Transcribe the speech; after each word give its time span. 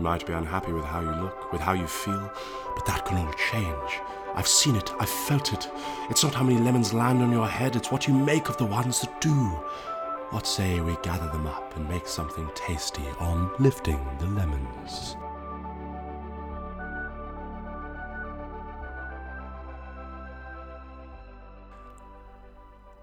You 0.00 0.04
might 0.04 0.26
be 0.26 0.32
unhappy 0.32 0.72
with 0.72 0.86
how 0.86 1.02
you 1.02 1.10
look, 1.22 1.52
with 1.52 1.60
how 1.60 1.74
you 1.74 1.86
feel, 1.86 2.32
but 2.74 2.86
that 2.86 3.04
can 3.04 3.18
all 3.18 3.34
change. 3.34 4.00
I've 4.34 4.48
seen 4.48 4.74
it, 4.74 4.90
I've 4.98 5.10
felt 5.10 5.52
it. 5.52 5.68
It's 6.08 6.24
not 6.24 6.32
how 6.32 6.42
many 6.42 6.58
lemons 6.58 6.94
land 6.94 7.20
on 7.20 7.30
your 7.30 7.46
head, 7.46 7.76
it's 7.76 7.92
what 7.92 8.08
you 8.08 8.14
make 8.14 8.48
of 8.48 8.56
the 8.56 8.64
ones 8.64 9.02
that 9.02 9.20
do. 9.20 9.30
What 10.30 10.46
say 10.46 10.80
we 10.80 10.96
gather 11.02 11.26
them 11.26 11.46
up 11.46 11.76
and 11.76 11.86
make 11.86 12.06
something 12.08 12.48
tasty 12.54 13.04
on 13.18 13.50
lifting 13.58 14.02
the 14.18 14.26
lemons? 14.28 15.16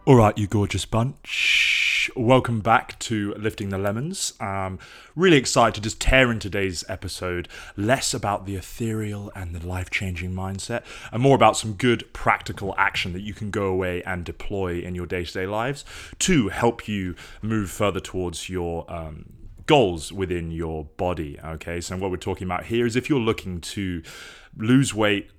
All 0.05 0.16
right, 0.16 0.36
you 0.36 0.48
gorgeous 0.48 0.85
bunch. 0.85 1.77
Welcome 2.16 2.61
back 2.61 2.97
to 2.99 3.34
Lifting 3.35 3.70
the 3.70 3.77
Lemons. 3.77 4.34
Um, 4.39 4.79
really 5.15 5.38
excited 5.38 5.75
to 5.75 5.81
just 5.81 5.99
tear 5.99 6.31
in 6.31 6.39
today's 6.39 6.84
episode 6.88 7.48
less 7.75 8.13
about 8.13 8.45
the 8.45 8.55
ethereal 8.55 9.31
and 9.35 9.53
the 9.53 9.65
life 9.65 9.89
changing 9.89 10.31
mindset 10.31 10.84
and 11.12 11.21
more 11.21 11.35
about 11.35 11.57
some 11.57 11.73
good 11.73 12.12
practical 12.13 12.73
action 12.77 13.13
that 13.13 13.21
you 13.21 13.34
can 13.34 13.51
go 13.51 13.65
away 13.65 14.03
and 14.03 14.23
deploy 14.23 14.79
in 14.79 14.95
your 14.95 15.05
day 15.05 15.25
to 15.25 15.34
day 15.34 15.48
lives 15.48 15.84
to 16.20 16.49
help 16.49 16.88
you 16.88 17.15
move 17.41 17.70
further 17.70 17.99
towards 17.99 18.48
your 18.48 18.89
um, 18.91 19.34
goals 19.65 20.13
within 20.13 20.51
your 20.51 20.85
body. 20.85 21.39
Okay, 21.43 21.81
so 21.81 21.98
what 21.98 22.12
we're 22.12 22.17
talking 22.17 22.48
about 22.48 22.65
here 22.65 22.85
is 22.85 22.95
if 22.95 23.09
you're 23.09 23.20
looking 23.20 23.59
to 23.59 24.01
lose 24.55 24.93
weight, 24.93 25.31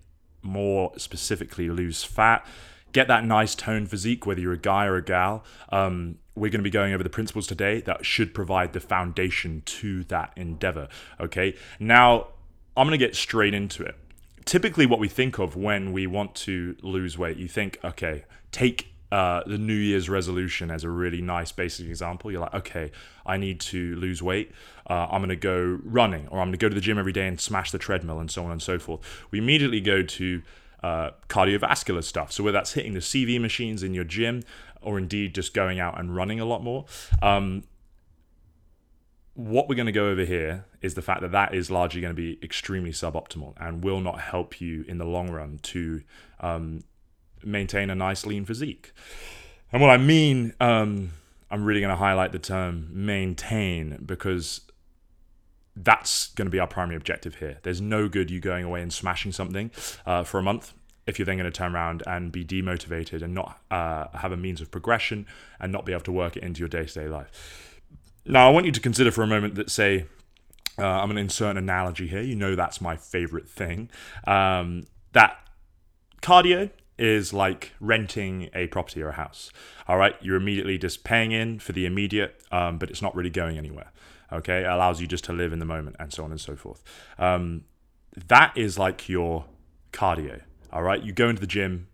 more 0.42 0.92
specifically, 0.96 1.70
lose 1.70 2.04
fat 2.04 2.44
get 2.92 3.08
that 3.08 3.24
nice 3.24 3.54
toned 3.54 3.90
physique, 3.90 4.26
whether 4.26 4.40
you're 4.40 4.52
a 4.52 4.58
guy 4.58 4.86
or 4.86 4.96
a 4.96 5.04
gal. 5.04 5.44
Um, 5.70 6.16
we're 6.38 6.50
going 6.50 6.60
to 6.60 6.64
be 6.64 6.70
going 6.70 6.92
over 6.94 7.02
the 7.02 7.10
principles 7.10 7.46
today 7.46 7.80
that 7.82 8.04
should 8.04 8.34
provide 8.34 8.72
the 8.72 8.80
foundation 8.80 9.62
to 9.66 10.04
that 10.04 10.32
endeavor. 10.36 10.88
Okay, 11.20 11.54
now 11.78 12.28
I'm 12.76 12.86
going 12.86 12.98
to 12.98 13.04
get 13.04 13.16
straight 13.16 13.54
into 13.54 13.82
it. 13.82 13.96
Typically, 14.44 14.86
what 14.86 14.98
we 14.98 15.08
think 15.08 15.38
of 15.38 15.56
when 15.56 15.92
we 15.92 16.06
want 16.06 16.34
to 16.36 16.76
lose 16.82 17.18
weight, 17.18 17.36
you 17.36 17.48
think, 17.48 17.78
okay, 17.84 18.24
take 18.50 18.92
uh, 19.10 19.42
the 19.46 19.58
New 19.58 19.74
Year's 19.74 20.08
resolution 20.08 20.70
as 20.70 20.84
a 20.84 20.90
really 20.90 21.20
nice 21.20 21.52
basic 21.52 21.86
example. 21.86 22.30
You're 22.30 22.42
like, 22.42 22.54
okay, 22.54 22.90
I 23.26 23.36
need 23.36 23.60
to 23.60 23.96
lose 23.96 24.22
weight. 24.22 24.52
Uh, 24.88 25.06
I'm 25.10 25.20
going 25.20 25.30
to 25.30 25.36
go 25.36 25.80
running, 25.82 26.28
or 26.28 26.40
I'm 26.40 26.48
going 26.48 26.52
to 26.52 26.58
go 26.58 26.68
to 26.68 26.74
the 26.74 26.80
gym 26.80 26.98
every 26.98 27.12
day 27.12 27.26
and 27.26 27.40
smash 27.40 27.70
the 27.70 27.78
treadmill, 27.78 28.20
and 28.20 28.30
so 28.30 28.44
on 28.44 28.52
and 28.52 28.62
so 28.62 28.78
forth. 28.78 29.00
We 29.30 29.38
immediately 29.38 29.80
go 29.80 30.02
to 30.02 30.42
uh, 30.82 31.10
cardiovascular 31.28 32.04
stuff. 32.04 32.32
So, 32.32 32.44
whether 32.44 32.58
that's 32.58 32.74
hitting 32.74 32.94
the 32.94 33.00
CV 33.00 33.40
machines 33.40 33.82
in 33.82 33.94
your 33.94 34.04
gym 34.04 34.42
or 34.88 34.96
indeed 34.96 35.34
just 35.34 35.52
going 35.52 35.78
out 35.78 36.00
and 36.00 36.16
running 36.16 36.40
a 36.40 36.46
lot 36.46 36.62
more. 36.64 36.86
Um, 37.20 37.64
what 39.34 39.68
we're 39.68 39.74
going 39.74 39.84
to 39.84 39.92
go 39.92 40.08
over 40.08 40.24
here 40.24 40.64
is 40.80 40.94
the 40.94 41.02
fact 41.02 41.20
that 41.20 41.30
that 41.32 41.54
is 41.54 41.70
largely 41.70 42.00
going 42.00 42.10
to 42.10 42.16
be 42.16 42.38
extremely 42.42 42.90
suboptimal 42.90 43.52
and 43.60 43.84
will 43.84 44.00
not 44.00 44.18
help 44.18 44.62
you 44.62 44.86
in 44.88 44.96
the 44.96 45.04
long 45.04 45.30
run 45.30 45.58
to 45.62 46.02
um, 46.40 46.82
maintain 47.44 47.90
a 47.90 47.94
nice 47.94 48.24
lean 48.24 48.46
physique. 48.46 48.92
And 49.70 49.82
what 49.82 49.90
I 49.90 49.98
mean, 49.98 50.54
um, 50.58 51.10
I'm 51.50 51.64
really 51.64 51.80
going 51.80 51.90
to 51.90 51.96
highlight 51.96 52.32
the 52.32 52.38
term 52.38 52.88
maintain 52.90 54.02
because 54.06 54.62
that's 55.76 56.28
going 56.28 56.46
to 56.46 56.50
be 56.50 56.58
our 56.58 56.66
primary 56.66 56.96
objective 56.96 57.34
here. 57.36 57.58
There's 57.62 57.82
no 57.82 58.08
good 58.08 58.30
you 58.30 58.40
going 58.40 58.64
away 58.64 58.80
and 58.80 58.90
smashing 58.90 59.32
something 59.32 59.70
uh, 60.06 60.24
for 60.24 60.38
a 60.38 60.42
month 60.42 60.72
if 61.08 61.18
you're 61.18 61.26
then 61.26 61.38
going 61.38 61.50
to 61.50 61.56
turn 61.56 61.74
around 61.74 62.02
and 62.06 62.30
be 62.30 62.44
demotivated 62.44 63.22
and 63.22 63.34
not 63.34 63.58
uh, 63.70 64.06
have 64.18 64.30
a 64.30 64.36
means 64.36 64.60
of 64.60 64.70
progression 64.70 65.26
and 65.58 65.72
not 65.72 65.84
be 65.86 65.92
able 65.92 66.02
to 66.02 66.12
work 66.12 66.36
it 66.36 66.42
into 66.42 66.60
your 66.60 66.68
day 66.68 66.84
to 66.84 67.00
day 67.00 67.08
life. 67.08 67.80
Now, 68.26 68.46
I 68.46 68.50
want 68.50 68.66
you 68.66 68.72
to 68.72 68.80
consider 68.80 69.10
for 69.10 69.22
a 69.22 69.26
moment 69.26 69.54
that, 69.54 69.70
say, 69.70 70.04
uh, 70.78 70.86
I'm 70.86 71.06
going 71.06 71.16
to 71.16 71.22
insert 71.22 71.52
an 71.52 71.56
analogy 71.56 72.06
here. 72.06 72.20
You 72.20 72.36
know 72.36 72.54
that's 72.54 72.80
my 72.80 72.96
favorite 72.96 73.48
thing. 73.48 73.90
Um, 74.26 74.86
that 75.12 75.38
cardio 76.20 76.70
is 76.98 77.32
like 77.32 77.72
renting 77.80 78.50
a 78.54 78.66
property 78.66 79.02
or 79.02 79.08
a 79.08 79.12
house. 79.12 79.50
All 79.86 79.96
right, 79.96 80.14
you're 80.20 80.36
immediately 80.36 80.76
just 80.76 81.04
paying 81.04 81.32
in 81.32 81.58
for 81.58 81.72
the 81.72 81.86
immediate, 81.86 82.40
um, 82.52 82.78
but 82.78 82.90
it's 82.90 83.00
not 83.00 83.14
really 83.16 83.30
going 83.30 83.56
anywhere. 83.56 83.90
Okay, 84.30 84.60
it 84.60 84.66
allows 84.66 85.00
you 85.00 85.06
just 85.06 85.24
to 85.24 85.32
live 85.32 85.54
in 85.54 85.58
the 85.58 85.64
moment 85.64 85.96
and 85.98 86.12
so 86.12 86.22
on 86.22 86.30
and 86.30 86.40
so 86.40 86.54
forth. 86.54 86.84
Um, 87.18 87.64
that 88.26 88.52
is 88.56 88.78
like 88.78 89.08
your 89.08 89.46
cardio. 89.92 90.42
All 90.72 90.82
right, 90.82 91.02
you 91.02 91.12
go 91.12 91.28
into 91.28 91.40
the 91.40 91.46
gym, 91.46 91.88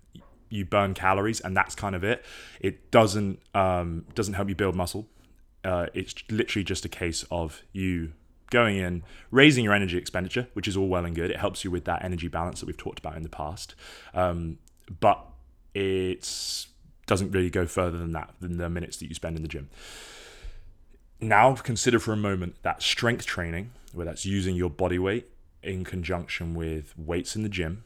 you 0.49 0.65
burn 0.65 0.95
calories, 0.95 1.41
and 1.41 1.57
that's 1.57 1.75
kind 1.75 1.95
of 1.95 2.05
it. 2.05 2.25
It 2.61 2.91
doesn't 2.91 3.41
um, 3.55 4.07
doesn't 4.15 4.35
help 4.35 4.49
you 4.49 4.55
build 4.55 4.75
muscle. 4.75 5.07
Uh, 5.65 5.87
it's 5.95 6.15
literally 6.31 6.65
just 6.65 6.85
a 6.85 6.89
case 6.89 7.25
of 7.31 7.63
you 7.73 8.13
going 8.51 8.77
in, 8.77 9.03
raising 9.31 9.65
your 9.65 9.73
energy 9.73 9.97
expenditure, 9.97 10.49
which 10.53 10.69
is 10.69 10.77
all 10.77 10.89
well 10.89 11.05
and 11.05 11.15
good. 11.15 11.31
It 11.31 11.39
helps 11.39 11.65
you 11.65 11.71
with 11.71 11.85
that 11.87 12.05
energy 12.05 12.29
balance 12.29 12.61
that 12.61 12.67
we've 12.67 12.77
talked 12.77 12.99
about 12.99 13.17
in 13.17 13.23
the 13.23 13.29
past. 13.29 13.75
Um, 14.13 14.59
but 15.01 15.25
it 15.75 16.67
doesn't 17.07 17.33
really 17.33 17.51
go 17.51 17.67
further 17.67 17.99
than 17.99 18.13
that, 18.13 18.35
than 18.41 18.59
the 18.59 18.69
minutes 18.69 18.99
that 18.99 19.09
you 19.09 19.15
spend 19.15 19.37
in 19.37 19.43
the 19.43 19.49
gym. 19.49 19.71
Now, 21.21 21.55
consider 21.55 21.99
for 21.99 22.13
a 22.13 22.17
moment 22.17 22.57
that 22.63 22.83
strength 22.83 23.25
training, 23.25 23.73
where 23.93 24.05
that's 24.05 24.27
using 24.27 24.57
your 24.57 24.71
body 24.71 24.99
weight 24.99 25.29
in 25.63 25.85
conjunction 25.85 26.55
with 26.55 26.93
weights 26.99 27.35
in 27.35 27.43
the 27.43 27.49
gym, 27.49 27.85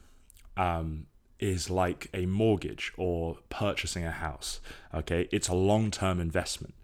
um, 0.58 1.06
is 1.38 1.70
like 1.70 2.08
a 2.12 2.26
mortgage 2.26 2.92
or 2.98 3.38
purchasing 3.48 4.04
a 4.04 4.10
house. 4.10 4.60
Okay, 4.92 5.28
it's 5.32 5.48
a 5.48 5.54
long 5.54 5.90
term 5.90 6.20
investment. 6.20 6.74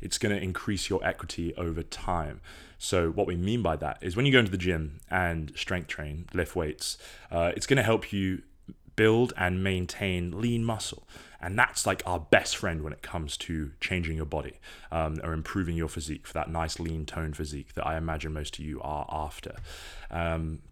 It's 0.00 0.18
going 0.18 0.34
to 0.34 0.42
increase 0.42 0.88
your 0.88 1.04
equity 1.04 1.54
over 1.56 1.82
time. 1.82 2.40
So, 2.78 3.10
what 3.10 3.26
we 3.26 3.36
mean 3.36 3.62
by 3.62 3.76
that 3.76 3.98
is 4.00 4.16
when 4.16 4.26
you 4.26 4.32
go 4.32 4.38
into 4.38 4.50
the 4.50 4.58
gym 4.58 5.00
and 5.10 5.52
strength 5.56 5.88
train, 5.88 6.26
lift 6.32 6.56
weights, 6.56 6.96
uh, 7.30 7.52
it's 7.54 7.66
going 7.66 7.76
to 7.76 7.82
help 7.82 8.12
you 8.12 8.42
build 8.96 9.32
and 9.36 9.62
maintain 9.62 10.40
lean 10.40 10.64
muscle. 10.64 11.06
And 11.40 11.56
that's 11.56 11.86
like 11.86 12.02
our 12.04 12.18
best 12.18 12.56
friend 12.56 12.82
when 12.82 12.92
it 12.92 13.00
comes 13.00 13.36
to 13.38 13.70
changing 13.80 14.16
your 14.16 14.26
body 14.26 14.58
um, 14.90 15.20
or 15.22 15.32
improving 15.32 15.76
your 15.76 15.88
physique 15.88 16.26
for 16.26 16.34
that 16.34 16.50
nice 16.50 16.80
lean 16.80 17.06
toned 17.06 17.36
physique 17.36 17.74
that 17.74 17.86
I 17.86 17.96
imagine 17.96 18.32
most 18.32 18.58
of 18.58 18.64
you 18.64 18.80
are 18.80 19.06
after. 19.08 19.54
Um, 20.10 20.62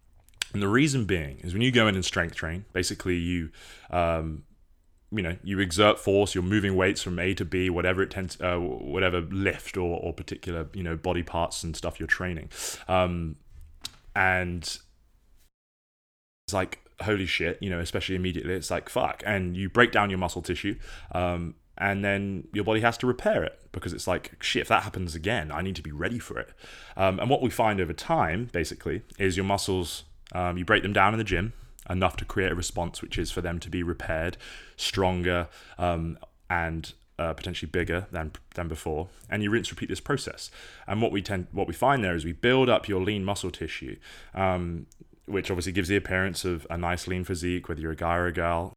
and 0.53 0.61
the 0.61 0.67
reason 0.67 1.05
being 1.05 1.39
is 1.39 1.53
when 1.53 1.61
you 1.61 1.71
go 1.71 1.87
in 1.87 1.95
and 1.95 2.05
strength 2.05 2.35
train, 2.35 2.65
basically 2.73 3.17
you, 3.17 3.49
um, 3.89 4.43
you 5.11 5.21
know, 5.21 5.37
you 5.43 5.59
exert 5.59 5.99
force. 5.99 6.35
You're 6.35 6.43
moving 6.43 6.75
weights 6.75 7.01
from 7.01 7.19
A 7.19 7.33
to 7.35 7.45
B, 7.45 7.69
whatever 7.69 8.01
it 8.01 8.11
tends, 8.11 8.39
uh, 8.41 8.57
whatever 8.57 9.21
lift 9.21 9.77
or, 9.77 9.99
or 9.99 10.13
particular 10.13 10.67
you 10.73 10.83
know 10.83 10.95
body 10.95 11.23
parts 11.23 11.63
and 11.63 11.75
stuff 11.75 11.99
you're 11.99 12.07
training, 12.07 12.49
um, 12.87 13.35
and 14.15 14.63
it's 16.47 16.53
like 16.53 16.79
holy 17.01 17.25
shit, 17.25 17.61
you 17.61 17.69
know, 17.69 17.79
especially 17.79 18.15
immediately, 18.15 18.53
it's 18.53 18.71
like 18.71 18.89
fuck, 18.89 19.23
and 19.25 19.55
you 19.55 19.69
break 19.69 19.91
down 19.91 20.09
your 20.09 20.19
muscle 20.19 20.41
tissue, 20.41 20.75
um, 21.11 21.55
and 21.77 22.03
then 22.03 22.47
your 22.53 22.63
body 22.63 22.81
has 22.81 22.97
to 22.97 23.07
repair 23.07 23.43
it 23.43 23.59
because 23.71 23.93
it's 23.93 24.07
like 24.07 24.31
shit. 24.41 24.63
If 24.63 24.67
that 24.69 24.83
happens 24.83 25.15
again, 25.15 25.51
I 25.51 25.61
need 25.61 25.75
to 25.75 25.81
be 25.81 25.91
ready 25.91 26.19
for 26.19 26.39
it. 26.39 26.49
Um, 26.95 27.19
and 27.19 27.29
what 27.29 27.41
we 27.41 27.49
find 27.49 27.79
over 27.79 27.93
time, 27.93 28.49
basically, 28.51 29.03
is 29.19 29.37
your 29.37 29.45
muscles. 29.45 30.03
Um, 30.33 30.57
you 30.57 30.65
break 30.65 30.83
them 30.83 30.93
down 30.93 31.13
in 31.13 31.17
the 31.17 31.23
gym 31.23 31.53
enough 31.89 32.17
to 32.17 32.25
create 32.25 32.51
a 32.51 32.55
response, 32.55 33.01
which 33.01 33.17
is 33.17 33.31
for 33.31 33.41
them 33.41 33.59
to 33.59 33.69
be 33.69 33.83
repaired, 33.83 34.37
stronger, 34.75 35.47
um, 35.77 36.17
and 36.49 36.93
uh, 37.19 37.33
potentially 37.33 37.69
bigger 37.69 38.07
than 38.11 38.31
than 38.55 38.67
before, 38.67 39.09
and 39.29 39.41
you 39.41 39.49
rinse 39.49 39.71
repeat 39.71 39.89
this 39.89 39.99
process. 39.99 40.51
And 40.85 41.01
what 41.01 41.11
we 41.11 41.21
tend, 41.21 41.47
what 41.51 41.67
we 41.67 41.73
find 41.73 42.03
there 42.03 42.15
is 42.15 42.25
we 42.25 42.33
build 42.33 42.69
up 42.69 42.87
your 42.87 43.01
lean 43.01 43.23
muscle 43.23 43.51
tissue, 43.51 43.97
um, 44.35 44.85
which 45.25 45.49
obviously 45.49 45.71
gives 45.71 45.89
the 45.89 45.95
appearance 45.95 46.45
of 46.45 46.67
a 46.69 46.77
nice 46.77 47.07
lean 47.07 47.23
physique, 47.23 47.67
whether 47.69 47.81
you're 47.81 47.91
a 47.91 47.95
guy 47.95 48.15
or 48.15 48.27
a 48.27 48.33
girl. 48.33 48.73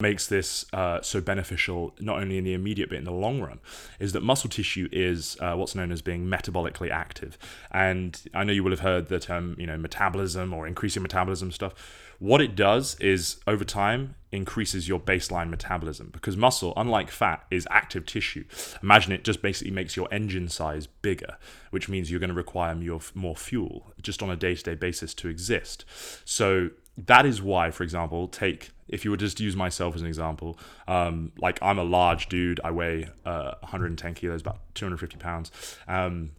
Makes 0.00 0.26
this 0.26 0.66
uh, 0.72 1.00
so 1.02 1.20
beneficial 1.20 1.94
not 2.00 2.20
only 2.20 2.36
in 2.36 2.44
the 2.44 2.52
immediate 2.52 2.88
but 2.88 2.98
in 2.98 3.04
the 3.04 3.12
long 3.12 3.40
run 3.40 3.60
is 4.00 4.12
that 4.12 4.22
muscle 4.22 4.50
tissue 4.50 4.88
is 4.90 5.36
uh, 5.40 5.54
what's 5.54 5.74
known 5.76 5.92
as 5.92 6.02
being 6.02 6.26
metabolically 6.26 6.90
active, 6.90 7.38
and 7.70 8.20
I 8.34 8.42
know 8.42 8.52
you 8.52 8.64
will 8.64 8.72
have 8.72 8.80
heard 8.80 9.06
the 9.06 9.20
term 9.20 9.54
you 9.56 9.66
know 9.66 9.78
metabolism 9.78 10.52
or 10.52 10.66
increasing 10.66 11.02
metabolism 11.02 11.52
stuff 11.52 11.74
what 12.18 12.40
it 12.40 12.54
does 12.54 12.98
is 13.00 13.36
over 13.46 13.64
time 13.64 14.14
increases 14.32 14.88
your 14.88 14.98
baseline 15.00 15.50
metabolism 15.50 16.10
because 16.12 16.36
muscle, 16.36 16.72
unlike 16.76 17.10
fat, 17.10 17.44
is 17.50 17.66
active 17.70 18.06
tissue. 18.06 18.44
Imagine 18.82 19.12
it 19.12 19.24
just 19.24 19.42
basically 19.42 19.72
makes 19.72 19.96
your 19.96 20.08
engine 20.12 20.48
size 20.48 20.86
bigger, 20.86 21.36
which 21.70 21.88
means 21.88 22.10
you're 22.10 22.20
going 22.20 22.28
to 22.30 22.34
require 22.34 22.74
more, 22.74 23.00
more 23.14 23.36
fuel 23.36 23.92
just 24.00 24.22
on 24.22 24.30
a 24.30 24.36
day 24.36 24.54
to 24.54 24.62
day 24.62 24.74
basis 24.74 25.14
to 25.14 25.28
exist. 25.28 25.84
So 26.24 26.70
that 26.96 27.26
is 27.26 27.42
why, 27.42 27.70
for 27.70 27.82
example, 27.82 28.28
take 28.28 28.70
if 28.88 29.04
you 29.04 29.10
were 29.10 29.16
just 29.16 29.40
use 29.40 29.56
myself 29.56 29.94
as 29.94 30.00
an 30.02 30.06
example, 30.06 30.58
um, 30.88 31.32
like 31.38 31.58
I'm 31.62 31.78
a 31.78 31.84
large 31.84 32.28
dude, 32.28 32.60
I 32.64 32.70
weigh 32.70 33.08
uh, 33.24 33.54
110 33.60 34.14
kilos, 34.14 34.40
about 34.40 34.60
250 34.74 35.16
pounds. 35.18 35.50
Um, 35.88 36.32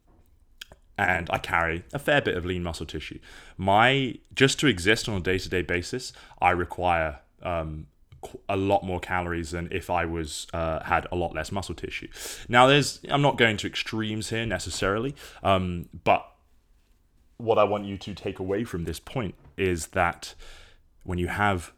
and 0.97 1.29
I 1.29 1.39
carry 1.39 1.83
a 1.93 1.99
fair 1.99 2.21
bit 2.21 2.37
of 2.37 2.45
lean 2.45 2.63
muscle 2.63 2.85
tissue. 2.85 3.19
My 3.57 4.17
just 4.33 4.59
to 4.59 4.67
exist 4.67 5.09
on 5.09 5.15
a 5.17 5.19
day 5.19 5.37
to 5.37 5.49
day 5.49 5.61
basis, 5.61 6.13
I 6.41 6.51
require 6.51 7.19
um, 7.41 7.87
a 8.47 8.55
lot 8.55 8.83
more 8.83 8.99
calories 8.99 9.51
than 9.51 9.67
if 9.71 9.89
I 9.89 10.05
was 10.05 10.47
uh, 10.53 10.83
had 10.83 11.07
a 11.11 11.15
lot 11.15 11.33
less 11.33 11.51
muscle 11.51 11.75
tissue. 11.75 12.07
Now, 12.47 12.67
there's 12.67 13.01
I'm 13.09 13.21
not 13.21 13.37
going 13.37 13.57
to 13.57 13.67
extremes 13.67 14.29
here 14.29 14.45
necessarily, 14.45 15.15
um, 15.43 15.89
but 16.03 16.25
what 17.37 17.57
I 17.57 17.63
want 17.65 17.85
you 17.85 17.97
to 17.97 18.13
take 18.13 18.39
away 18.39 18.63
from 18.63 18.85
this 18.85 18.99
point 18.99 19.35
is 19.57 19.87
that 19.87 20.33
when 21.03 21.17
you 21.17 21.27
have 21.27 21.73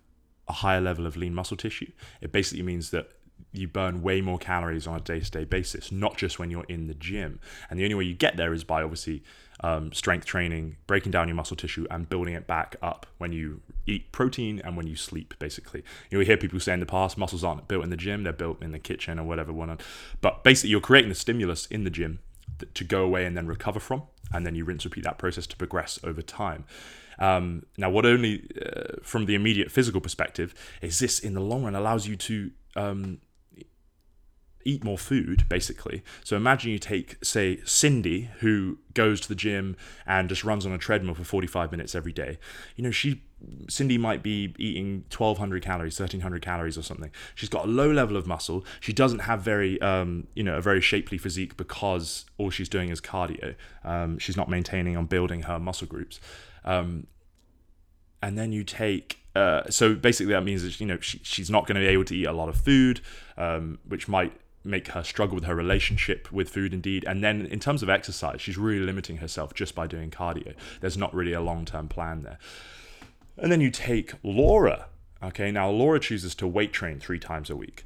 a 0.48 0.54
higher 0.54 0.82
level 0.82 1.06
of 1.06 1.18
lean 1.18 1.34
muscle 1.34 1.58
tissue, 1.58 1.92
it 2.22 2.32
basically 2.32 2.64
means 2.64 2.92
that 2.92 3.10
you 3.54 3.68
burn 3.68 4.02
way 4.02 4.22
more 4.22 4.38
calories 4.38 4.88
on 4.88 4.98
a 4.98 5.00
day 5.00 5.20
to 5.20 5.32
day 5.32 5.46
basis, 5.46 5.92
not 5.92 6.18
just 6.18 6.40
when 6.40 6.52
you're 6.52 6.66
in 6.66 6.88
the 6.88 6.94
gym. 6.94 7.40
And 7.70 7.80
the 7.80 7.84
only 7.84 7.96
way 7.96 8.04
you 8.04 8.14
get 8.14 8.38
there 8.38 8.54
is 8.54 8.64
by 8.64 8.84
obviously 8.84 9.24
um, 9.62 9.92
strength 9.94 10.26
training, 10.26 10.78
breaking 10.86 11.12
down 11.12 11.28
your 11.28 11.36
muscle 11.36 11.58
tissue, 11.58 11.88
and 11.90 12.08
building 12.08 12.34
it 12.34 12.46
back 12.46 12.76
up 12.82 13.06
when 13.18 13.32
you 13.32 13.62
eat 13.86 14.12
protein 14.12 14.62
and 14.64 14.78
when 14.78 14.88
you 14.88 14.96
sleep, 14.96 15.34
basically. 15.40 15.84
You 16.10 16.18
know, 16.18 16.20
we 16.20 16.26
hear 16.26 16.38
people 16.38 16.60
say 16.60 16.74
in 16.74 16.80
the 16.80 16.86
past 16.86 17.18
muscles 17.18 17.44
aren't 17.44 17.68
built 17.68 17.84
in 17.84 17.90
the 17.90 17.98
gym, 17.98 18.24
they're 18.24 18.34
built 18.34 18.62
in 18.62 18.72
the 18.72 18.80
kitchen 18.80 19.20
or 19.20 19.24
whatever. 19.24 19.54
But 20.22 20.44
basically, 20.44 20.72
you're 20.72 20.82
creating 20.82 21.10
the 21.10 21.16
stimulus 21.16 21.66
in 21.68 21.84
the 21.84 21.90
gym 21.90 22.20
to 22.74 22.84
go 22.84 23.04
away 23.04 23.26
and 23.26 23.36
then 23.36 23.48
recover 23.48 23.80
from. 23.80 24.04
And 24.34 24.46
then 24.46 24.56
you 24.56 24.66
rinse, 24.66 24.84
repeat 24.84 25.06
that 25.06 25.18
process 25.18 25.48
to 25.48 25.56
progress 25.56 26.00
over 26.04 26.22
time. 26.22 26.66
Um, 27.20 27.64
now, 27.78 27.90
what 27.90 28.06
only 28.06 28.48
uh, 28.64 28.98
from 29.02 29.26
the 29.26 29.36
immediate 29.36 29.72
physical 29.72 30.02
perspective 30.02 30.54
is 30.82 31.00
this 31.00 31.20
in 31.20 31.34
the 31.34 31.42
long 31.42 31.64
run 31.64 31.76
allows 31.76 32.08
you 32.08 32.16
to 32.16 32.52
um, 32.76 33.20
eat 34.68 34.84
more 34.84 34.98
food, 34.98 35.46
basically. 35.50 36.04
So 36.24 36.36
imagine 36.36 36.72
you 36.72 36.80
take, 36.80 37.24
say, 37.24 37.60
Cindy, 37.64 38.30
who 38.40 38.80
goes 38.94 39.22
to 39.22 39.30
the 39.30 39.36
gym 39.36 39.78
and 40.06 40.28
just 40.30 40.44
runs 40.44 40.66
on 40.66 40.74
a 40.74 40.78
treadmill 40.78 41.16
for 41.16 41.24
45 41.24 41.72
minutes 41.72 41.96
every 41.96 42.14
day. 42.14 42.38
You 42.76 42.84
know, 42.84 42.92
she 42.92 43.24
Cindy 43.70 43.98
might 43.98 44.24
be 44.24 44.54
eating 44.58 45.04
1200 45.16 45.64
calories, 45.64 46.00
1300 46.00 46.42
calories 46.42 46.78
or 46.78 46.82
something. 46.82 47.12
She's 47.36 47.50
got 47.50 47.66
a 47.66 47.68
low 47.68 47.92
level 47.92 48.18
of 48.18 48.26
muscle. 48.26 48.66
She 48.80 48.94
doesn't 48.94 49.20
have 49.20 49.42
very, 49.42 49.80
um, 49.82 50.28
you 50.34 50.44
know, 50.44 50.58
a 50.58 50.62
very 50.62 50.82
shapely 50.82 51.18
physique 51.18 51.56
because 51.56 52.26
all 52.38 52.50
she's 52.50 52.70
doing 52.70 52.90
is 52.90 53.00
cardio. 53.00 53.56
Um, 53.84 54.18
she's 54.18 54.38
not 54.38 54.50
maintaining 54.50 54.98
on 54.98 55.06
building 55.06 55.44
her 55.44 55.60
muscle 55.60 55.88
groups. 55.88 56.20
Um, 56.66 57.08
and 58.22 58.38
then 58.38 58.52
you 58.52 58.64
take 58.64 59.20
uh, 59.36 59.70
so 59.70 59.94
basically 59.94 60.34
that 60.34 60.44
means 60.44 60.64
that 60.64 60.80
you 60.80 60.88
know 60.88 61.00
she, 61.00 61.20
she's 61.22 61.50
not 61.50 61.68
going 61.68 61.76
to 61.76 61.82
be 61.82 61.88
able 61.88 62.04
to 62.06 62.16
eat 62.16 62.26
a 62.26 62.32
lot 62.32 62.50
of 62.50 62.58
food, 62.58 63.02
um, 63.38 63.78
which 63.88 64.08
might 64.08 64.34
make 64.64 64.90
her 64.90 65.04
struggle 65.04 65.36
with 65.36 65.46
her 65.46 65.56
relationship 65.56 66.32
with 66.32 66.50
food 66.50 66.74
indeed 66.74 67.06
and 67.08 67.24
then 67.24 67.46
in 67.46 67.60
terms 67.60 67.82
of 67.82 67.90
exercise 67.90 68.42
she's 68.42 68.58
really 68.58 68.84
limiting 68.84 69.18
herself 69.18 69.54
just 69.54 69.74
by 69.74 69.88
doing 69.88 70.12
cardio 70.12 70.54
there's 70.82 70.98
not 70.98 71.14
really 71.14 71.32
a 71.32 71.40
long-term 71.40 71.88
plan 71.88 72.22
there 72.22 72.38
and 73.38 73.52
then 73.52 73.62
you 73.62 73.72
take 73.72 74.14
laura 74.24 74.88
okay? 75.24 75.52
Now 75.52 75.70
laura 75.70 76.00
chooses 76.00 76.36
to 76.36 76.48
weight 76.48 76.74
train 76.74 77.00
three 77.00 77.20
times 77.20 77.50
a 77.50 77.56
week. 77.56 77.86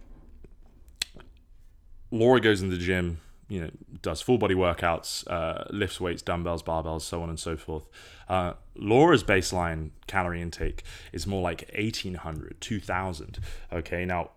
Laura 2.12 2.42
goes 2.42 2.62
in 2.62 2.70
the 2.70 2.78
gym 2.78 3.22
you 3.48 3.62
know 3.62 3.70
does 4.02 4.22
full 4.22 4.38
body 4.38 4.56
workouts 4.56 5.30
uh, 5.30 5.66
lifts 5.70 6.00
weights 6.00 6.22
dumbbells 6.22 6.64
barbells 6.64 7.02
so 7.02 7.22
on 7.22 7.30
and 7.30 7.40
so 7.40 7.58
forth. 7.58 7.88
Uh, 8.30 8.54
laura's 8.76 9.24
baseline 9.24 9.92
calorie 10.08 10.42
intake 10.42 10.84
is 11.12 11.28
more 11.28 11.42
like 11.42 11.70
1800 11.78 12.60
2000 12.60 13.40
okay? 13.74 14.06
Now 14.06 14.32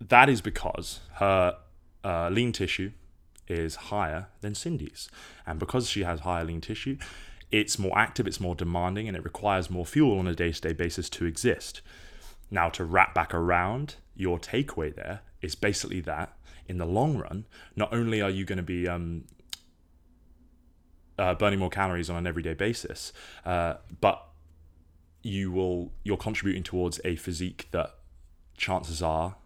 that 0.00 0.28
is 0.28 0.40
because 0.40 1.00
her 1.14 1.56
uh, 2.02 2.30
lean 2.30 2.52
tissue 2.52 2.92
is 3.46 3.74
higher 3.76 4.28
than 4.40 4.54
Cindy's. 4.54 5.08
And 5.46 5.58
because 5.58 5.88
she 5.88 6.04
has 6.04 6.20
higher 6.20 6.44
lean 6.44 6.60
tissue, 6.60 6.96
it's 7.50 7.78
more 7.78 7.98
active, 7.98 8.26
it's 8.26 8.40
more 8.40 8.54
demanding, 8.54 9.08
and 9.08 9.16
it 9.16 9.24
requires 9.24 9.70
more 9.70 9.86
fuel 9.86 10.18
on 10.18 10.26
a 10.26 10.34
day 10.34 10.52
to 10.52 10.60
day 10.60 10.72
basis 10.72 11.08
to 11.10 11.24
exist. 11.24 11.80
Now, 12.50 12.68
to 12.70 12.84
wrap 12.84 13.14
back 13.14 13.32
around, 13.34 13.96
your 14.16 14.38
takeaway 14.38 14.94
there 14.94 15.20
is 15.40 15.54
basically 15.54 16.00
that 16.00 16.36
in 16.66 16.78
the 16.78 16.86
long 16.86 17.16
run, 17.18 17.46
not 17.74 17.92
only 17.92 18.20
are 18.20 18.30
you 18.30 18.44
going 18.44 18.58
to 18.58 18.62
be 18.62 18.86
um, 18.86 19.24
uh, 21.18 21.34
burning 21.34 21.58
more 21.58 21.70
calories 21.70 22.08
on 22.08 22.16
an 22.16 22.26
everyday 22.26 22.54
basis, 22.54 23.12
uh, 23.44 23.74
but 24.00 24.26
you 25.22 25.50
will 25.50 25.92
you're 26.02 26.16
contributing 26.16 26.62
towards 26.62 27.00
a 27.04 27.16
physique 27.16 27.68
that 27.72 27.94
chances 28.56 29.02
are 29.02 29.36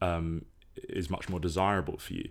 um, 0.00 0.44
is 0.88 1.10
much 1.10 1.28
more 1.28 1.40
desirable 1.40 1.98
for 1.98 2.14
you. 2.14 2.28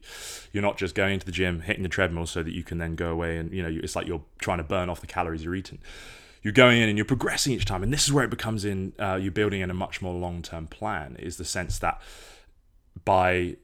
You're 0.52 0.64
not 0.64 0.78
just 0.78 0.96
going 0.96 1.20
to 1.20 1.26
the 1.26 1.32
gym, 1.32 1.62
hitting 1.62 1.84
the 1.84 1.90
treadmill 1.90 2.26
so 2.26 2.44
that 2.44 2.54
you 2.54 2.64
can 2.64 2.78
then 2.78 2.96
go 2.96 3.10
away 3.10 3.38
and 3.38 3.52
you 3.54 3.62
know 3.62 3.80
it's 3.84 3.96
like 3.96 4.08
you're 4.08 4.24
trying 4.40 4.58
to 4.58 4.64
burn 4.64 4.90
off 4.90 5.02
the 5.02 5.08
calories 5.08 5.44
you're 5.44 5.56
eating. 5.56 5.80
You're 6.42 6.54
going 6.54 6.82
in 6.82 6.88
and 6.88 6.98
you're 6.98 7.06
progressing 7.06 7.54
each 7.54 7.66
time, 7.66 7.84
and 7.84 7.92
this 7.92 8.06
is 8.06 8.14
where 8.14 8.24
it 8.24 8.30
becomes 8.30 8.64
in. 8.64 8.94
Uh, 8.98 9.20
you're 9.22 9.32
building 9.32 9.62
in 9.62 9.70
a 9.70 9.74
much 9.74 10.02
more 10.02 10.14
long-term 10.14 10.68
plan. 10.68 11.18
Is 11.20 11.38
the 11.38 11.46
sense 11.46 11.80
that 11.80 12.02
by 13.04 13.58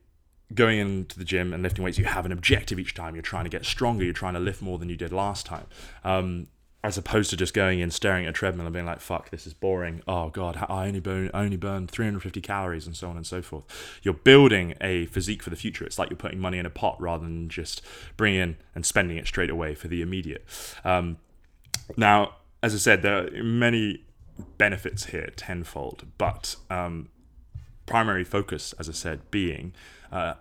going 0.53 0.79
into 0.79 1.17
the 1.17 1.25
gym 1.25 1.53
and 1.53 1.63
lifting 1.63 1.83
weights, 1.83 1.97
you 1.97 2.05
have 2.05 2.25
an 2.25 2.31
objective 2.31 2.77
each 2.77 2.93
time. 2.93 3.15
You're 3.15 3.21
trying 3.21 3.45
to 3.45 3.49
get 3.49 3.65
stronger. 3.65 4.03
You're 4.03 4.13
trying 4.13 4.33
to 4.33 4.39
lift 4.39 4.61
more 4.61 4.77
than 4.77 4.89
you 4.89 4.97
did 4.97 5.11
last 5.11 5.45
time. 5.45 5.65
Um, 6.03 6.47
as 6.85 6.99
opposed 6.99 7.31
to 7.31 7.37
just 7.37 7.55
going 7.55 7.79
in, 7.79 7.89
staring 7.89 8.25
at 8.25 8.29
a 8.29 8.33
treadmill 8.33 8.67
and 8.67 8.73
being 8.73 8.85
like, 8.85 8.99
"Fuck, 8.99 9.31
this 9.31 9.47
is 9.47 9.55
boring." 9.55 10.03
Oh 10.07 10.29
god, 10.29 10.63
I 10.69 10.85
only 10.87 10.99
burn 10.99 11.31
only 11.33 11.57
burn 11.57 11.87
350 11.87 12.41
calories 12.41 12.85
and 12.85 12.95
so 12.95 13.09
on 13.09 13.17
and 13.17 13.25
so 13.25 13.41
forth. 13.41 13.65
You're 14.03 14.13
building 14.13 14.75
a 14.79 15.07
physique 15.07 15.41
for 15.41 15.49
the 15.49 15.55
future. 15.55 15.83
It's 15.83 15.97
like 15.97 16.11
you're 16.11 16.17
putting 16.17 16.39
money 16.39 16.59
in 16.59 16.65
a 16.65 16.69
pot 16.69 17.01
rather 17.01 17.23
than 17.23 17.49
just 17.49 17.81
bringing 18.17 18.39
in 18.39 18.57
and 18.75 18.85
spending 18.85 19.17
it 19.17 19.25
straight 19.25 19.49
away 19.49 19.73
for 19.73 19.87
the 19.87 20.03
immediate. 20.03 20.45
Um, 20.83 21.17
now, 21.97 22.35
as 22.61 22.75
I 22.75 22.77
said, 22.77 23.01
there 23.01 23.25
are 23.25 23.43
many 23.43 24.03
benefits 24.59 25.05
here, 25.05 25.31
tenfold, 25.35 26.05
but 26.19 26.55
um, 26.69 27.09
primary 27.87 28.23
focus, 28.23 28.73
as 28.77 28.87
I 28.87 28.91
said, 28.91 29.31
being 29.31 29.73
uh, 30.11 30.35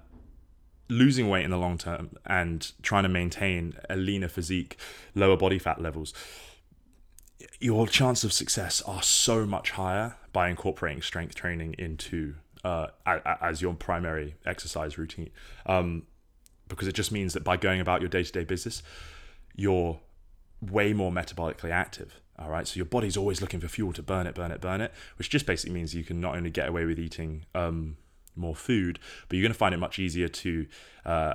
losing 0.99 1.29
weight 1.29 1.45
in 1.45 1.51
the 1.51 1.59
long 1.59 1.79
term 1.79 2.17
and 2.27 2.73
trying 2.83 3.03
to 3.03 3.09
maintain 3.09 3.75
a 3.89 3.97
leaner 3.97 4.29
physique, 4.29 4.79
lower 5.15 5.37
body 5.37 5.59
fat 5.59 5.81
levels, 5.81 6.13
your 7.61 7.87
chance 7.87 8.25
of 8.25 8.33
success 8.33 8.83
are 8.83 9.03
so 9.03 9.47
much 9.47 9.73
higher 9.73 10.17
by 10.33 10.49
incorporating 10.49 11.03
strength 11.03 11.35
training 11.35 11.75
into 11.79 12.35
uh, 12.65 12.89
as 13.07 13.61
your 13.61 13.75
primary 13.75 14.37
exercise 14.47 14.97
routine. 14.97 15.31
Um, 15.67 16.05
because 16.69 16.89
it 16.89 16.95
just 16.95 17.13
means 17.13 17.35
that 17.35 17.45
by 17.45 17.57
going 17.57 17.81
about 17.81 18.01
your 18.01 18.09
day 18.09 18.23
to 18.23 18.33
day 18.33 18.45
business, 18.45 18.83
you're 19.55 20.01
way 20.63 20.93
more 20.93 21.13
metabolically 21.13 21.71
active. 21.71 22.21
All 22.39 22.49
right, 22.49 22.67
so 22.67 22.77
your 22.77 22.87
body's 22.87 23.17
always 23.17 23.41
looking 23.41 23.61
for 23.61 23.69
fuel 23.69 23.93
to 23.93 24.03
burn 24.03 24.27
it, 24.27 24.35
burn 24.35 24.51
it, 24.51 24.61
burn 24.61 24.81
it, 24.81 24.93
which 25.19 25.31
just 25.31 25.47
basically 25.47 25.75
means 25.75 25.95
you 25.95 26.03
can 26.03 26.21
not 26.21 26.35
only 26.35 26.51
get 26.51 26.69
away 26.69 26.85
with 26.85 26.99
eating 26.99 27.45
um, 27.55 27.97
more 28.37 28.55
food, 28.55 28.99
but 29.29 29.37
you're 29.37 29.43
going 29.43 29.53
to 29.53 29.59
find 29.59 29.75
it 29.75 29.79
much 29.79 29.99
easier 29.99 30.29
to 30.29 30.67
uh, 31.05 31.35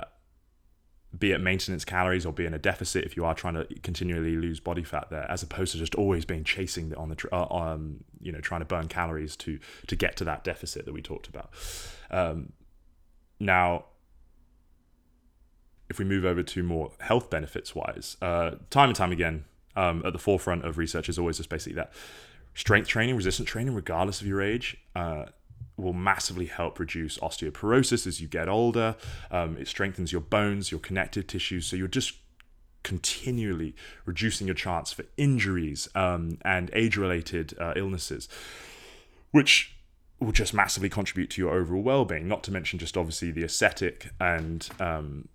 be 1.18 1.32
at 1.32 1.40
maintenance 1.40 1.84
calories 1.84 2.24
or 2.24 2.32
be 2.32 2.46
in 2.46 2.54
a 2.54 2.58
deficit 2.58 3.04
if 3.04 3.16
you 3.16 3.24
are 3.24 3.34
trying 3.34 3.54
to 3.54 3.66
continually 3.82 4.36
lose 4.36 4.60
body 4.60 4.84
fat 4.84 5.08
there, 5.10 5.28
as 5.30 5.42
opposed 5.42 5.72
to 5.72 5.78
just 5.78 5.94
always 5.96 6.24
being 6.24 6.44
chasing 6.44 6.94
on 6.94 7.08
the 7.08 7.28
uh, 7.32 7.46
um, 7.54 8.04
you 8.20 8.30
know 8.30 8.40
trying 8.40 8.60
to 8.60 8.64
burn 8.64 8.88
calories 8.88 9.36
to 9.36 9.58
to 9.86 9.96
get 9.96 10.16
to 10.16 10.24
that 10.24 10.44
deficit 10.44 10.84
that 10.84 10.94
we 10.94 11.02
talked 11.02 11.28
about. 11.28 11.50
Um, 12.10 12.52
now, 13.40 13.86
if 15.88 15.98
we 15.98 16.04
move 16.04 16.24
over 16.24 16.42
to 16.42 16.62
more 16.62 16.92
health 17.00 17.30
benefits 17.30 17.74
wise, 17.74 18.16
uh, 18.22 18.52
time 18.70 18.90
and 18.90 18.96
time 18.96 19.10
again, 19.10 19.44
um, 19.74 20.02
at 20.04 20.12
the 20.12 20.18
forefront 20.18 20.64
of 20.64 20.78
research 20.78 21.08
is 21.08 21.18
always 21.18 21.38
just 21.38 21.48
basically 21.48 21.74
that 21.74 21.92
strength 22.54 22.88
training, 22.88 23.16
resistance 23.16 23.48
training, 23.48 23.74
regardless 23.74 24.20
of 24.20 24.26
your 24.26 24.42
age, 24.42 24.76
uh, 24.94 25.26
will 25.80 25.92
massively 25.92 26.46
help 26.46 26.78
reduce 26.78 27.18
osteoporosis 27.18 28.06
as 28.06 28.20
you 28.20 28.28
get 28.28 28.48
older. 28.48 28.96
Um, 29.30 29.56
it 29.56 29.68
strengthens 29.68 30.12
your 30.12 30.20
bones, 30.20 30.70
your 30.70 30.80
connective 30.80 31.26
tissues. 31.26 31.66
So 31.66 31.76
you're 31.76 31.88
just 31.88 32.14
continually 32.82 33.74
reducing 34.06 34.46
your 34.46 34.54
chance 34.54 34.92
for 34.92 35.04
injuries 35.16 35.88
um, 35.94 36.38
and 36.44 36.70
age 36.72 36.96
related 36.96 37.54
uh, 37.58 37.74
illnesses, 37.76 38.28
which 39.30 39.76
will 40.18 40.32
just 40.32 40.52
massively 40.52 40.88
contribute 40.88 41.30
to 41.30 41.40
your 41.40 41.54
overall 41.54 41.82
well 41.82 42.04
being, 42.04 42.28
not 42.28 42.42
to 42.44 42.52
mention 42.52 42.78
just 42.78 42.96
obviously 42.96 43.30
the 43.30 43.44
aesthetic 43.44 44.10
and 44.20 44.68
um, 44.78 45.28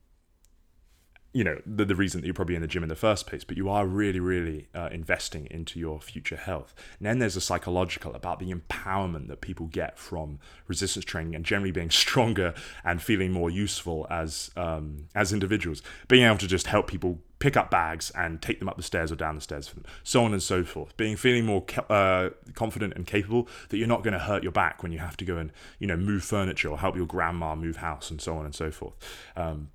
you 1.35 1.43
know 1.43 1.61
the, 1.65 1.83
the 1.83 1.95
reason 1.95 2.21
that 2.21 2.25
you're 2.27 2.33
probably 2.33 2.55
in 2.55 2.61
the 2.61 2.67
gym 2.67 2.81
in 2.81 2.87
the 2.87 2.95
first 2.95 3.27
place 3.27 3.43
but 3.43 3.57
you 3.57 3.69
are 3.69 3.85
really 3.85 4.21
really 4.21 4.67
uh, 4.73 4.87
investing 4.91 5.47
into 5.51 5.79
your 5.79 5.99
future 5.99 6.35
health. 6.35 6.73
And 6.99 7.05
then 7.05 7.19
there's 7.19 7.35
a 7.35 7.41
psychological 7.41 8.13
about 8.13 8.39
the 8.39 8.53
empowerment 8.53 9.27
that 9.27 9.41
people 9.41 9.67
get 9.67 9.97
from 9.97 10.39
resistance 10.67 11.05
training 11.05 11.35
and 11.35 11.45
generally 11.45 11.71
being 11.71 11.91
stronger 12.05 12.53
and 12.83 13.01
feeling 13.01 13.31
more 13.31 13.49
useful 13.49 14.07
as 14.09 14.51
um, 14.55 15.07
as 15.13 15.33
individuals. 15.33 15.81
Being 16.07 16.25
able 16.25 16.37
to 16.37 16.47
just 16.47 16.67
help 16.67 16.87
people 16.87 17.19
pick 17.37 17.57
up 17.57 17.69
bags 17.69 18.11
and 18.11 18.41
take 18.41 18.59
them 18.59 18.69
up 18.69 18.77
the 18.77 18.81
stairs 18.81 19.11
or 19.11 19.15
down 19.15 19.35
the 19.35 19.41
stairs 19.41 19.67
for 19.67 19.75
them 19.75 19.83
so 20.03 20.23
on 20.23 20.31
and 20.31 20.41
so 20.41 20.63
forth. 20.63 20.95
Being 20.95 21.17
feeling 21.17 21.45
more 21.45 21.65
uh, 21.89 22.29
confident 22.53 22.93
and 22.95 23.05
capable 23.05 23.47
that 23.69 23.77
you're 23.77 23.87
not 23.87 24.03
going 24.03 24.13
to 24.13 24.19
hurt 24.19 24.41
your 24.41 24.53
back 24.53 24.81
when 24.81 24.91
you 24.91 24.99
have 24.99 25.17
to 25.17 25.25
go 25.25 25.37
and 25.37 25.51
you 25.79 25.87
know 25.87 25.97
move 25.97 26.23
furniture 26.23 26.69
or 26.69 26.79
help 26.79 26.95
your 26.95 27.05
grandma 27.05 27.55
move 27.55 27.77
house 27.77 28.09
and 28.09 28.21
so 28.21 28.37
on 28.37 28.45
and 28.45 28.55
so 28.55 28.71
forth. 28.71 28.95
Um, 29.35 29.69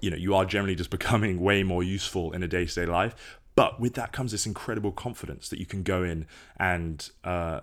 you 0.00 0.10
know 0.10 0.16
you 0.16 0.34
are 0.34 0.44
generally 0.44 0.74
just 0.74 0.90
becoming 0.98 1.40
way 1.40 1.62
more 1.62 1.82
useful 1.82 2.32
in 2.32 2.42
a 2.42 2.48
day-to-day 2.48 2.86
life 2.86 3.38
but 3.54 3.80
with 3.80 3.94
that 3.94 4.12
comes 4.12 4.32
this 4.32 4.46
incredible 4.46 4.92
confidence 4.92 5.48
that 5.48 5.58
you 5.58 5.66
can 5.66 5.82
go 5.82 6.02
in 6.02 6.26
and 6.58 7.10
uh, 7.24 7.60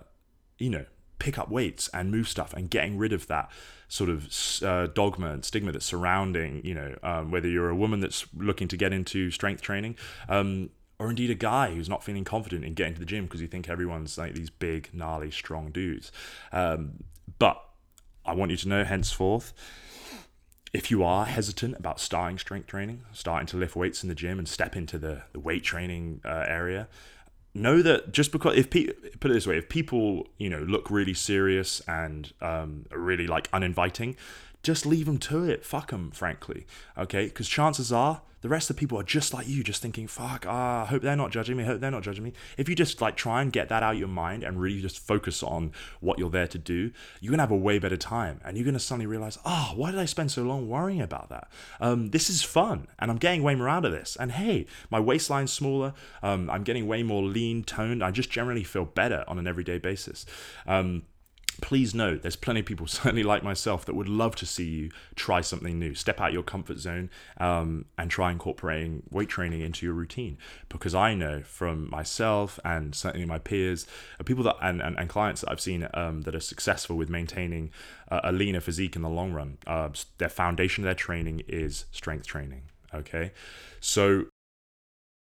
you 0.58 0.70
know 0.70 0.84
pick 1.18 1.36
up 1.36 1.50
weights 1.50 1.88
and 1.92 2.12
move 2.12 2.28
stuff 2.28 2.54
and 2.54 2.70
getting 2.70 2.96
rid 2.96 3.12
of 3.12 3.26
that 3.26 3.50
sort 3.88 4.08
of 4.08 4.28
uh, 4.62 4.86
dogma 4.88 5.32
and 5.32 5.44
stigma 5.44 5.72
that's 5.72 5.86
surrounding 5.86 6.64
you 6.64 6.74
know 6.74 6.94
um, 7.02 7.30
whether 7.30 7.48
you're 7.48 7.70
a 7.70 7.76
woman 7.76 8.00
that's 8.00 8.26
looking 8.36 8.68
to 8.68 8.76
get 8.76 8.92
into 8.92 9.30
strength 9.30 9.60
training 9.60 9.96
um, 10.28 10.70
or 10.98 11.10
indeed 11.10 11.30
a 11.30 11.34
guy 11.34 11.72
who's 11.74 11.88
not 11.88 12.02
feeling 12.02 12.24
confident 12.24 12.64
in 12.64 12.74
getting 12.74 12.94
to 12.94 13.00
the 13.00 13.06
gym 13.06 13.24
because 13.24 13.40
you 13.40 13.46
think 13.46 13.68
everyone's 13.68 14.18
like 14.18 14.34
these 14.34 14.50
big, 14.50 14.90
gnarly, 14.92 15.30
strong 15.30 15.70
dudes. 15.70 16.10
Um, 16.52 17.04
but 17.38 17.62
I 18.24 18.34
want 18.34 18.50
you 18.50 18.56
to 18.58 18.68
know 18.68 18.84
henceforth, 18.84 19.52
if 20.72 20.90
you 20.90 21.02
are 21.02 21.24
hesitant 21.24 21.76
about 21.78 22.00
starting 22.00 22.38
strength 22.38 22.66
training, 22.66 23.02
starting 23.12 23.46
to 23.46 23.56
lift 23.56 23.74
weights 23.74 24.02
in 24.02 24.08
the 24.08 24.14
gym 24.14 24.38
and 24.38 24.48
step 24.48 24.76
into 24.76 24.98
the, 24.98 25.22
the 25.32 25.40
weight 25.40 25.62
training 25.62 26.20
uh, 26.24 26.44
area, 26.46 26.88
know 27.54 27.82
that 27.82 28.12
just 28.12 28.32
because 28.32 28.56
if 28.56 28.70
people 28.70 28.94
put 29.20 29.30
it 29.30 29.34
this 29.34 29.46
way, 29.46 29.56
if 29.56 29.68
people 29.68 30.28
you 30.38 30.50
know 30.50 30.60
look 30.60 30.90
really 30.90 31.14
serious 31.14 31.80
and 31.88 32.32
um, 32.40 32.86
really 32.90 33.26
like 33.26 33.48
uninviting, 33.52 34.16
just 34.62 34.86
leave 34.86 35.06
them 35.06 35.18
to 35.18 35.44
it. 35.44 35.64
Fuck 35.64 35.90
them, 35.90 36.10
frankly. 36.10 36.66
Okay, 36.96 37.26
because 37.26 37.48
chances 37.48 37.92
are 37.92 38.22
the 38.40 38.48
rest 38.48 38.70
of 38.70 38.76
the 38.76 38.80
people 38.80 38.98
are 38.98 39.04
just 39.04 39.34
like 39.34 39.48
you, 39.48 39.64
just 39.64 39.82
thinking, 39.82 40.06
fuck, 40.06 40.44
ah, 40.46 40.82
I 40.82 40.86
hope 40.86 41.02
they're 41.02 41.16
not 41.16 41.32
judging 41.32 41.56
me, 41.56 41.64
I 41.64 41.66
hope 41.66 41.80
they're 41.80 41.90
not 41.90 42.02
judging 42.02 42.22
me. 42.22 42.32
If 42.56 42.68
you 42.68 42.74
just 42.74 43.00
like 43.00 43.16
try 43.16 43.42
and 43.42 43.52
get 43.52 43.68
that 43.68 43.82
out 43.82 43.94
of 43.94 43.98
your 43.98 44.08
mind 44.08 44.44
and 44.44 44.60
really 44.60 44.80
just 44.80 44.98
focus 44.98 45.42
on 45.42 45.72
what 46.00 46.18
you're 46.18 46.30
there 46.30 46.46
to 46.46 46.58
do, 46.58 46.92
you're 47.20 47.30
gonna 47.30 47.42
have 47.42 47.50
a 47.50 47.56
way 47.56 47.78
better 47.78 47.96
time. 47.96 48.40
And 48.44 48.56
you're 48.56 48.64
gonna 48.64 48.78
suddenly 48.78 49.06
realize, 49.06 49.38
oh, 49.44 49.72
why 49.74 49.90
did 49.90 49.98
I 49.98 50.04
spend 50.04 50.30
so 50.30 50.42
long 50.42 50.68
worrying 50.68 51.00
about 51.00 51.30
that? 51.30 51.48
Um, 51.80 52.10
this 52.10 52.30
is 52.30 52.42
fun 52.42 52.86
and 52.98 53.10
I'm 53.10 53.18
getting 53.18 53.42
way 53.42 53.54
more 53.54 53.68
out 53.68 53.84
of 53.84 53.92
this. 53.92 54.16
And 54.20 54.32
hey, 54.32 54.66
my 54.90 55.00
waistline's 55.00 55.52
smaller, 55.52 55.94
um, 56.22 56.48
I'm 56.48 56.62
getting 56.62 56.86
way 56.86 57.02
more 57.02 57.22
lean, 57.22 57.64
toned. 57.64 58.04
I 58.04 58.12
just 58.12 58.30
generally 58.30 58.64
feel 58.64 58.84
better 58.84 59.24
on 59.26 59.38
an 59.38 59.48
everyday 59.48 59.78
basis. 59.78 60.26
Um, 60.66 61.02
please 61.60 61.94
note 61.94 62.22
there's 62.22 62.36
plenty 62.36 62.60
of 62.60 62.66
people 62.66 62.86
certainly 62.86 63.22
like 63.22 63.42
myself 63.42 63.84
that 63.84 63.94
would 63.94 64.08
love 64.08 64.36
to 64.36 64.46
see 64.46 64.64
you 64.64 64.90
try 65.14 65.40
something 65.40 65.78
new. 65.78 65.94
Step 65.94 66.20
out 66.20 66.32
your 66.32 66.42
comfort 66.42 66.78
zone 66.78 67.10
um, 67.38 67.86
and 67.96 68.10
try 68.10 68.30
incorporating 68.30 69.02
weight 69.10 69.28
training 69.28 69.60
into 69.60 69.84
your 69.84 69.94
routine. 69.94 70.38
Because 70.68 70.94
i 70.94 71.14
know 71.14 71.42
from 71.42 71.90
myself 71.90 72.60
and 72.64 72.94
certainly 72.94 73.26
my 73.26 73.38
peers 73.38 73.86
uh, 74.20 74.24
people 74.24 74.44
that 74.44 74.56
and, 74.62 74.80
and, 74.80 74.98
and, 74.98 75.08
clients 75.08 75.40
that 75.40 75.50
i've 75.50 75.60
seen 75.60 75.88
um, 75.94 76.22
that 76.22 76.34
are 76.34 76.40
successful 76.40 76.96
with 76.96 77.08
maintaining 77.08 77.70
uh, 78.10 78.20
a 78.24 78.32
leaner 78.32 78.60
physique 78.60 78.94
in 78.94 79.02
the 79.02 79.08
long 79.08 79.32
run 79.32 79.58
uh, 79.66 79.88
their 80.18 80.28
foundation 80.28 80.84
of 80.84 80.86
their 80.86 80.94
training 80.94 81.42
is 81.48 81.86
strength 81.90 82.26
training 82.26 82.62
okay? 82.94 83.32
So 83.80 84.26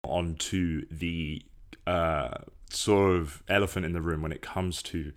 on 0.04 0.36
to 0.36 0.86
the 0.92 1.42
uh, 1.88 2.40
sort 2.70 3.16
of 3.16 3.44
elephant 3.48 3.86
in 3.86 3.94
the 3.94 4.02
room 4.02 4.22
when 4.22 4.32
it 4.32 4.42
comes 4.42 4.82
to 4.84 5.14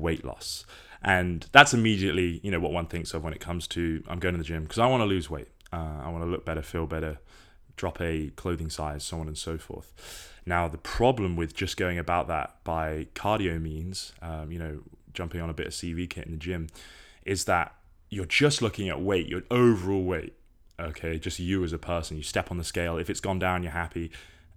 weight 0.00 0.24
loss. 0.24 0.64
And 1.02 1.46
that's 1.52 1.72
immediately, 1.72 2.40
you 2.42 2.50
know, 2.50 2.60
what 2.60 2.72
one 2.72 2.86
thinks 2.86 3.14
of 3.14 3.24
when 3.24 3.32
it 3.32 3.40
comes 3.40 3.66
to 3.68 4.02
I'm 4.08 4.18
going 4.18 4.34
to 4.34 4.38
the 4.38 4.44
gym 4.44 4.64
because 4.64 4.78
I 4.78 4.86
want 4.86 5.00
to 5.00 5.06
lose 5.06 5.30
weight. 5.30 5.48
Uh, 5.72 6.00
I 6.02 6.08
want 6.08 6.24
to 6.24 6.30
look 6.30 6.44
better, 6.44 6.62
feel 6.62 6.86
better, 6.86 7.18
drop 7.76 8.00
a 8.00 8.30
clothing 8.30 8.70
size, 8.70 9.04
so 9.04 9.20
on 9.20 9.28
and 9.28 9.38
so 9.38 9.56
forth. 9.56 10.30
Now, 10.44 10.68
the 10.68 10.78
problem 10.78 11.36
with 11.36 11.54
just 11.54 11.76
going 11.76 11.98
about 11.98 12.28
that 12.28 12.56
by 12.64 13.06
cardio 13.14 13.60
means, 13.60 14.12
um, 14.20 14.50
you 14.50 14.58
know, 14.58 14.80
jumping 15.14 15.40
on 15.40 15.50
a 15.50 15.54
bit 15.54 15.68
of 15.68 15.72
CV 15.72 16.08
kit 16.08 16.26
in 16.26 16.32
the 16.32 16.38
gym, 16.38 16.68
is 17.24 17.44
that 17.44 17.74
you're 18.08 18.24
just 18.26 18.60
looking 18.60 18.88
at 18.88 19.00
weight, 19.00 19.28
your 19.28 19.42
overall 19.50 20.02
weight. 20.02 20.34
Okay, 20.78 21.18
just 21.18 21.38
you 21.38 21.62
as 21.62 21.72
a 21.72 21.78
person. 21.78 22.16
You 22.16 22.22
step 22.22 22.50
on 22.50 22.56
the 22.56 22.64
scale. 22.64 22.96
If 22.96 23.10
it's 23.10 23.20
gone 23.20 23.38
down, 23.38 23.62
you're 23.62 23.72
happy. 23.72 24.10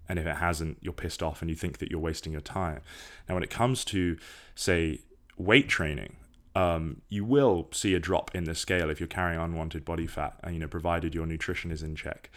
And 0.07 0.17
if 0.17 0.25
it 0.25 0.37
hasn't, 0.37 0.77
you're 0.81 0.93
pissed 0.93 1.21
off 1.21 1.41
and 1.41 1.49
you 1.49 1.55
think 1.55 1.77
that 1.77 1.91
you're 1.91 1.99
wasting 1.99 2.31
your 2.31 2.41
time. 2.41 2.81
Now, 3.27 3.35
when 3.35 3.43
it 3.43 3.49
comes 3.49 3.85
to, 3.85 4.17
say, 4.55 5.01
weight 5.37 5.69
training, 5.69 6.15
um, 6.55 7.01
you 7.09 7.25
will 7.25 7.67
see 7.71 7.93
a 7.93 7.99
drop 7.99 8.33
in 8.35 8.43
the 8.43 8.55
scale 8.55 8.89
if 8.89 8.99
you're 8.99 9.07
carrying 9.07 9.39
unwanted 9.39 9.83
body 9.83 10.07
fat, 10.07 10.37
and 10.43 10.53
you 10.53 10.59
know, 10.59 10.67
provided 10.67 11.15
your 11.15 11.25
nutrition 11.25 11.71
is 11.71 11.81
in 11.81 11.95
check. 11.95 12.29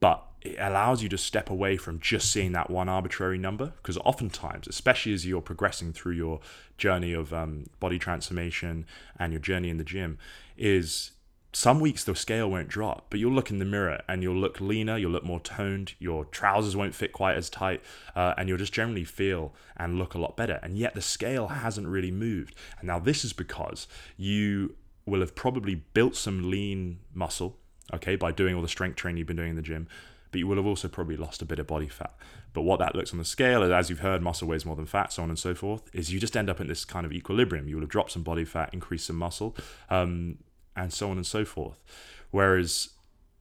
But 0.00 0.22
it 0.42 0.56
allows 0.60 1.02
you 1.02 1.08
to 1.08 1.18
step 1.18 1.50
away 1.50 1.76
from 1.76 1.98
just 1.98 2.30
seeing 2.30 2.52
that 2.52 2.70
one 2.70 2.88
arbitrary 2.88 3.38
number, 3.38 3.72
because 3.78 3.98
oftentimes, 3.98 4.68
especially 4.68 5.12
as 5.12 5.26
you're 5.26 5.40
progressing 5.40 5.92
through 5.92 6.12
your 6.12 6.40
journey 6.76 7.12
of 7.12 7.32
um, 7.32 7.64
body 7.80 7.98
transformation 7.98 8.86
and 9.18 9.32
your 9.32 9.40
journey 9.40 9.70
in 9.70 9.78
the 9.78 9.84
gym, 9.84 10.18
is 10.56 11.10
some 11.52 11.80
weeks 11.80 12.04
the 12.04 12.14
scale 12.14 12.50
won't 12.50 12.68
drop, 12.68 13.06
but 13.08 13.18
you'll 13.18 13.32
look 13.32 13.50
in 13.50 13.58
the 13.58 13.64
mirror 13.64 14.02
and 14.06 14.22
you'll 14.22 14.36
look 14.36 14.60
leaner, 14.60 14.98
you'll 14.98 15.12
look 15.12 15.24
more 15.24 15.40
toned, 15.40 15.94
your 15.98 16.26
trousers 16.26 16.76
won't 16.76 16.94
fit 16.94 17.12
quite 17.12 17.36
as 17.36 17.48
tight, 17.48 17.82
uh, 18.14 18.34
and 18.36 18.48
you'll 18.48 18.58
just 18.58 18.72
generally 18.72 19.04
feel 19.04 19.54
and 19.76 19.98
look 19.98 20.14
a 20.14 20.18
lot 20.18 20.36
better. 20.36 20.60
And 20.62 20.76
yet 20.76 20.94
the 20.94 21.00
scale 21.00 21.48
hasn't 21.48 21.88
really 21.88 22.10
moved. 22.10 22.54
And 22.78 22.86
now 22.86 22.98
this 22.98 23.24
is 23.24 23.32
because 23.32 23.88
you 24.16 24.74
will 25.06 25.20
have 25.20 25.34
probably 25.34 25.74
built 25.74 26.16
some 26.16 26.50
lean 26.50 27.00
muscle, 27.14 27.56
okay, 27.94 28.16
by 28.16 28.30
doing 28.30 28.54
all 28.54 28.62
the 28.62 28.68
strength 28.68 28.96
training 28.96 29.18
you've 29.18 29.26
been 29.26 29.36
doing 29.36 29.50
in 29.50 29.56
the 29.56 29.62
gym, 29.62 29.88
but 30.30 30.38
you 30.38 30.46
will 30.46 30.56
have 30.56 30.66
also 30.66 30.88
probably 30.88 31.16
lost 31.16 31.40
a 31.40 31.46
bit 31.46 31.58
of 31.58 31.66
body 31.66 31.88
fat. 31.88 32.14
But 32.52 32.62
what 32.62 32.78
that 32.80 32.94
looks 32.94 33.12
on 33.12 33.18
the 33.18 33.24
scale, 33.24 33.62
as 33.62 33.88
you've 33.88 34.00
heard, 34.00 34.20
muscle 34.20 34.48
weighs 34.48 34.66
more 34.66 34.76
than 34.76 34.84
fat, 34.84 35.12
so 35.12 35.22
on 35.22 35.30
and 35.30 35.38
so 35.38 35.54
forth, 35.54 35.88
is 35.94 36.12
you 36.12 36.20
just 36.20 36.36
end 36.36 36.50
up 36.50 36.60
in 36.60 36.66
this 36.66 36.84
kind 36.84 37.06
of 37.06 37.12
equilibrium. 37.12 37.68
You 37.68 37.76
will 37.76 37.82
have 37.82 37.90
dropped 37.90 38.12
some 38.12 38.22
body 38.22 38.44
fat, 38.44 38.70
increased 38.74 39.06
some 39.06 39.16
muscle. 39.16 39.56
Um, 39.88 40.38
and 40.78 40.92
so 40.92 41.10
on 41.10 41.16
and 41.16 41.26
so 41.26 41.44
forth. 41.44 41.82
Whereas, 42.30 42.90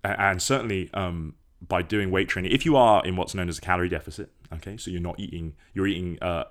and 0.03 0.41
certainly 0.41 0.89
um, 0.93 1.35
by 1.65 1.81
doing 1.81 2.11
weight 2.11 2.27
training, 2.27 2.51
if 2.51 2.65
you 2.65 2.75
are 2.75 3.05
in 3.05 3.15
what's 3.15 3.35
known 3.35 3.49
as 3.49 3.57
a 3.57 3.61
calorie 3.61 3.89
deficit, 3.89 4.29
okay, 4.51 4.77
so 4.77 4.91
you're 4.91 5.01
not 5.01 5.19
eating, 5.19 5.55
you're 5.73 5.87
eating 5.87 6.17
uh, 6.21 6.45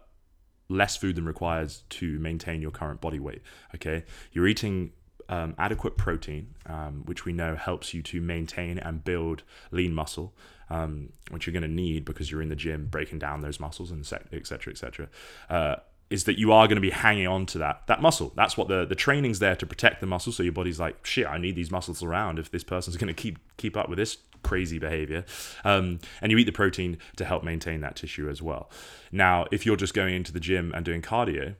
less 0.69 0.97
food 0.97 1.17
than 1.17 1.25
required 1.25 1.73
to 1.91 2.19
maintain 2.19 2.63
your 2.63 2.71
current 2.71 3.01
body 3.01 3.19
weight, 3.19 3.43
okay, 3.75 4.05
you're 4.33 4.47
eating 4.47 4.93
um, 5.29 5.55
adequate 5.59 5.97
protein, 5.97 6.55
um, 6.67 7.03
which 7.07 7.25
we 7.25 7.33
know 7.33 7.57
helps 7.57 7.93
you 7.95 8.03
to 8.03 8.21
maintain 8.21 8.79
and 8.79 9.05
build 9.05 9.43
lean 9.71 9.93
muscle, 9.93 10.35
um, 10.71 11.13
which 11.31 11.47
you're 11.47 11.53
going 11.53 11.63
to 11.63 11.69
need 11.69 12.05
because 12.05 12.31
you're 12.31 12.43
in 12.43 12.49
the 12.49 12.57
gym 12.57 12.87
breaking 12.87 13.19
down 13.19 13.41
those 13.41 13.59
muscles 13.61 13.91
and 13.91 14.01
et 14.33 14.47
cetera, 14.47 14.73
et 14.73 14.79
cetera. 14.79 15.09
Uh, 15.49 15.77
is 16.09 16.25
that 16.25 16.39
you 16.39 16.53
are 16.53 16.67
going 16.67 16.77
to 16.77 16.81
be 16.81 16.91
hanging 16.91 17.27
on 17.27 17.47
to 17.47 17.59
that 17.59 17.87
that 17.87 18.01
muscle. 18.01 18.33
That's 18.37 18.57
what 18.57 18.69
the 18.69 18.85
the 18.85 18.95
training's 18.95 19.39
there 19.39 19.57
to 19.57 19.67
protect 19.67 20.01
the 20.01 20.07
muscle. 20.07 20.33
So 20.33 20.43
your 20.43 20.53
body's 20.53 20.79
like, 20.79 21.05
shit, 21.05 21.27
I 21.27 21.39
need 21.39 21.57
these 21.57 21.71
muscles 21.71 22.03
around 22.03 22.39
if 22.39 22.51
this 22.51 22.65
person's 22.65 22.97
going 22.99 23.09
to 23.09 23.15
keep 23.15 23.39
keep 23.57 23.77
up 23.77 23.89
with 23.89 23.99
this 23.99 24.19
crazy 24.43 24.79
behavior. 24.79 25.25
Um, 25.65 25.99
and 26.21 26.31
you 26.31 26.39
eat 26.39 26.45
the 26.45 26.53
protein 26.53 26.99
to 27.17 27.25
help 27.25 27.43
maintain 27.43 27.81
that 27.81 27.97
tissue 27.97 28.29
as 28.29 28.41
well. 28.41 28.71
Now, 29.11 29.47
if 29.51 29.67
you're 29.67 29.77
just 29.77 29.95
going 29.95 30.15
into 30.15 30.33
the 30.33 30.41
gym 30.41 30.73
and 30.75 30.85
doing 30.85 31.03
cardio, 31.03 31.57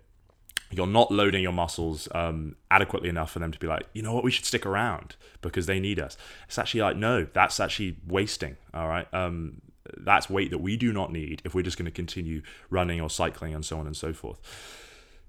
you're 0.71 0.87
not 0.87 1.11
loading 1.11 1.43
your 1.43 1.53
muscles 1.53 2.09
um, 2.15 2.57
adequately 2.71 3.09
enough 3.09 3.31
for 3.31 3.39
them 3.39 3.53
to 3.53 3.59
be 3.59 3.67
like, 3.67 3.87
you 3.93 4.03
know 4.03 4.13
what, 4.13 4.25
we 4.25 4.31
should 4.31 4.45
stick 4.45 4.67
around 4.67 5.17
because 5.43 5.67
they 5.67 5.81
need 5.81 5.99
us. 5.99 6.17
It's 6.47 6.59
actually 6.59 6.83
like, 6.83 6.97
no, 6.97 7.27
that's 7.33 7.61
actually 7.61 7.99
wasting. 8.07 8.57
All 8.75 8.89
right. 8.89 9.13
Um, 9.13 9.61
that's 9.97 10.31
weight 10.31 10.51
that 10.51 10.59
we 10.59 10.77
do 10.77 10.93
not 10.93 11.13
need 11.13 11.43
if 11.45 11.55
we're 11.55 11.63
just 11.63 11.77
going 11.79 11.87
to 11.87 11.91
continue 11.91 12.43
running 12.71 13.01
or 13.01 13.11
cycling 13.11 13.55
and 13.55 13.65
so 13.65 13.79
on 13.79 13.87
and 13.87 13.97
so 13.97 14.13
forth. 14.13 14.39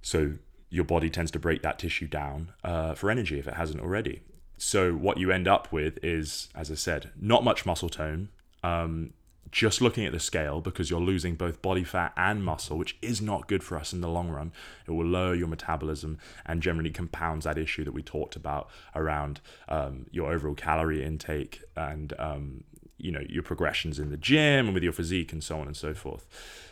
So 0.01 0.33
your 0.69 0.85
body 0.85 1.09
tends 1.09 1.31
to 1.31 1.39
break 1.39 1.61
that 1.61 1.79
tissue 1.79 2.07
down 2.07 2.53
uh, 2.63 2.93
for 2.93 3.09
energy 3.09 3.39
if 3.39 3.47
it 3.47 3.55
hasn't 3.55 3.81
already. 3.81 4.21
So 4.57 4.93
what 4.93 5.17
you 5.17 5.31
end 5.31 5.47
up 5.47 5.71
with 5.71 6.03
is, 6.03 6.49
as 6.55 6.71
I 6.71 6.75
said, 6.75 7.11
not 7.19 7.43
much 7.43 7.65
muscle 7.65 7.89
tone. 7.89 8.29
Um, 8.63 9.13
just 9.51 9.81
looking 9.81 10.05
at 10.05 10.11
the 10.11 10.19
scale 10.19 10.61
because 10.61 10.89
you're 10.89 10.99
losing 10.99 11.35
both 11.35 11.61
body 11.61 11.83
fat 11.83 12.11
and 12.17 12.43
muscle, 12.43 12.77
which 12.77 12.97
is 13.01 13.21
not 13.21 13.47
good 13.47 13.63
for 13.63 13.77
us 13.77 13.93
in 13.93 14.01
the 14.01 14.09
long 14.09 14.29
run. 14.29 14.51
It 14.85 14.91
will 14.91 15.05
lower 15.05 15.35
your 15.35 15.47
metabolism 15.47 16.17
and 16.45 16.61
generally 16.61 16.89
compounds 16.89 17.45
that 17.45 17.57
issue 17.57 17.83
that 17.85 17.93
we 17.93 18.03
talked 18.03 18.35
about 18.35 18.69
around 18.95 19.39
um, 19.69 20.07
your 20.11 20.31
overall 20.31 20.55
calorie 20.55 21.03
intake 21.03 21.61
and 21.75 22.13
um, 22.19 22.63
you 22.97 23.11
know 23.11 23.21
your 23.27 23.43
progressions 23.43 23.99
in 23.99 24.09
the 24.09 24.17
gym 24.17 24.67
and 24.67 24.73
with 24.73 24.83
your 24.83 24.93
physique 24.93 25.31
and 25.31 25.43
so 25.43 25.59
on 25.59 25.67
and 25.67 25.77
so 25.77 25.93
forth. 25.93 26.25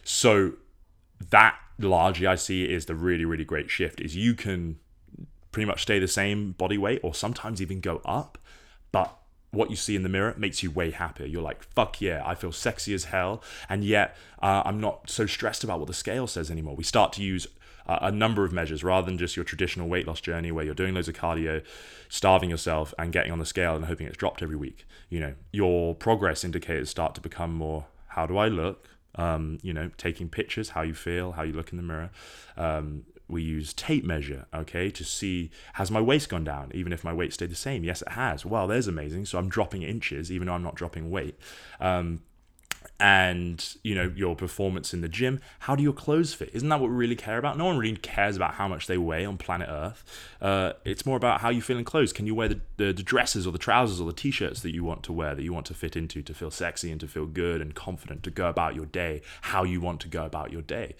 So 0.04 0.54
that 1.30 1.58
largely 1.78 2.26
i 2.28 2.36
see 2.36 2.64
is 2.64 2.86
the 2.86 2.96
really 2.96 3.26
really 3.26 3.44
great 3.44 3.70
shift 3.70 4.00
is 4.00 4.16
you 4.16 4.34
can 4.34 4.78
pretty 5.52 5.66
much 5.66 5.82
stay 5.82 6.00
the 6.00 6.08
same 6.08 6.52
body 6.54 6.78
weight 6.78 7.00
or 7.04 7.14
sometimes 7.14 7.62
even 7.62 7.80
go 7.80 8.02
up 8.06 8.38
but 8.92 9.18
what 9.56 9.70
you 9.70 9.76
see 9.76 9.96
in 9.96 10.04
the 10.04 10.10
mirror 10.10 10.34
makes 10.38 10.62
you 10.62 10.72
way 10.72 10.92
happier. 10.92 11.26
You're 11.26 11.42
like, 11.42 11.64
fuck 11.64 12.02
yeah, 12.02 12.22
I 12.26 12.36
feel 12.36 12.52
sexy 12.52 12.94
as 12.94 13.06
hell. 13.06 13.42
And 13.70 13.84
yet, 13.84 14.16
uh, 14.42 14.64
I'm 14.66 14.80
not 14.80 15.10
so 15.10 15.26
stressed 15.26 15.64
about 15.64 15.80
what 15.80 15.88
the 15.88 15.94
scale 15.94 16.28
says 16.28 16.52
anymore. 16.52 16.76
We 16.76 16.84
start 16.84 17.14
to 17.14 17.24
use 17.24 17.48
a 17.88 18.12
number 18.12 18.44
of 18.44 18.52
measures 18.52 18.84
rather 18.84 19.06
than 19.06 19.18
just 19.18 19.36
your 19.36 19.46
traditional 19.46 19.88
weight 19.88 20.08
loss 20.08 20.20
journey 20.20 20.52
where 20.52 20.66
you're 20.66 20.74
doing 20.74 20.96
loads 20.96 21.08
of 21.08 21.14
cardio, 21.14 21.64
starving 22.10 22.50
yourself, 22.50 22.94
and 22.98 23.14
getting 23.14 23.32
on 23.32 23.38
the 23.38 23.46
scale 23.46 23.76
and 23.76 23.86
hoping 23.86 24.08
it's 24.08 24.18
dropped 24.18 24.42
every 24.42 24.56
week. 24.56 24.88
You 25.10 25.20
know, 25.20 25.34
your 25.52 25.94
progress 25.94 26.44
indicators 26.44 26.90
start 26.90 27.14
to 27.16 27.22
become 27.22 27.54
more 27.54 27.86
how 28.16 28.26
do 28.26 28.38
I 28.38 28.48
look? 28.48 28.88
Um, 29.16 29.60
you 29.62 29.74
know, 29.74 29.92
taking 29.98 30.30
pictures, 30.30 30.70
how 30.70 30.82
you 30.82 30.94
feel, 30.94 31.34
how 31.34 31.44
you 31.44 31.54
look 31.54 31.72
in 31.72 31.78
the 31.78 31.84
mirror. 31.84 32.12
Um, 32.58 33.04
we 33.28 33.42
use 33.42 33.74
tape 33.74 34.04
measure, 34.04 34.46
okay, 34.54 34.92
to 34.92 35.04
see 35.04 35.50
has 35.74 35.90
my 35.90 36.02
waist 36.02 36.30
gone 36.30 36.44
down, 36.44 36.72
even 36.74 36.94
if 36.94 37.04
my 37.04 37.14
weight 37.14 37.34
stayed 37.34 37.52
the 37.52 37.56
same. 37.56 37.84
Yes, 37.84 38.02
it 38.02 38.10
has. 38.10 38.46
Well, 38.46 38.68
there's 38.68 38.88
amazing. 38.88 39.26
So 39.26 39.38
I'm 39.38 39.50
dropping 39.50 39.82
inches, 39.82 40.32
even 40.32 40.48
though 40.48 40.54
I'm 40.54 40.64
not 40.64 40.76
dropping 40.76 41.10
weight. 41.10 41.38
Um, 41.80 42.22
and 43.00 43.76
you 43.84 43.94
know 43.94 44.12
your 44.16 44.36
performance 44.36 44.94
in 44.94 45.02
the 45.02 45.10
gym 45.10 45.42
how 45.60 45.76
do 45.76 45.84
your 45.84 45.94
clothes 45.94 46.34
fit 46.34 46.50
isn't 46.54 46.70
that 46.70 46.80
what 46.80 46.90
we 46.90 46.96
really 46.96 47.16
care 47.16 47.38
about 47.38 47.58
no 47.58 47.66
one 47.66 47.78
really 47.78 47.98
cares 47.98 48.36
about 48.36 48.54
how 48.54 48.68
much 48.68 48.88
they 48.88 48.98
weigh 48.98 49.26
on 49.26 49.38
planet 49.38 49.68
earth 49.70 50.04
uh, 50.42 50.74
it's 50.86 51.06
more 51.06 51.18
about 51.18 51.42
how 51.42 51.50
you 51.50 51.62
feel 51.62 51.78
in 51.78 51.84
clothes 51.84 52.14
can 52.14 52.26
you 52.26 52.34
wear 52.34 52.48
the, 52.48 52.62
the, 52.78 52.94
the 52.94 53.04
dresses 53.04 53.46
or 53.46 53.52
the 53.52 53.58
trousers 53.58 54.00
or 54.00 54.06
the 54.08 54.14
t-shirts 54.14 54.62
that 54.62 54.74
you 54.74 54.84
want 54.84 55.04
to 55.04 55.12
wear 55.12 55.36
that 55.36 55.44
you 55.44 55.52
want 55.52 55.66
to 55.66 55.74
fit 55.74 55.96
into 55.96 56.22
to 56.22 56.34
feel 56.34 56.52
sexy 56.52 56.90
and 56.90 57.02
to 57.02 57.08
feel 57.08 57.26
good 57.26 57.62
and 57.62 57.76
confident 57.76 58.24
to 58.24 58.32
go 58.32 58.48
about 58.48 58.76
your 58.76 58.86
day 58.86 59.22
how 59.42 59.64
you 59.64 59.82
want 59.82 60.00
to 60.00 60.08
go 60.08 60.24
about 60.24 60.52
your 60.52 60.62
day 60.62 60.96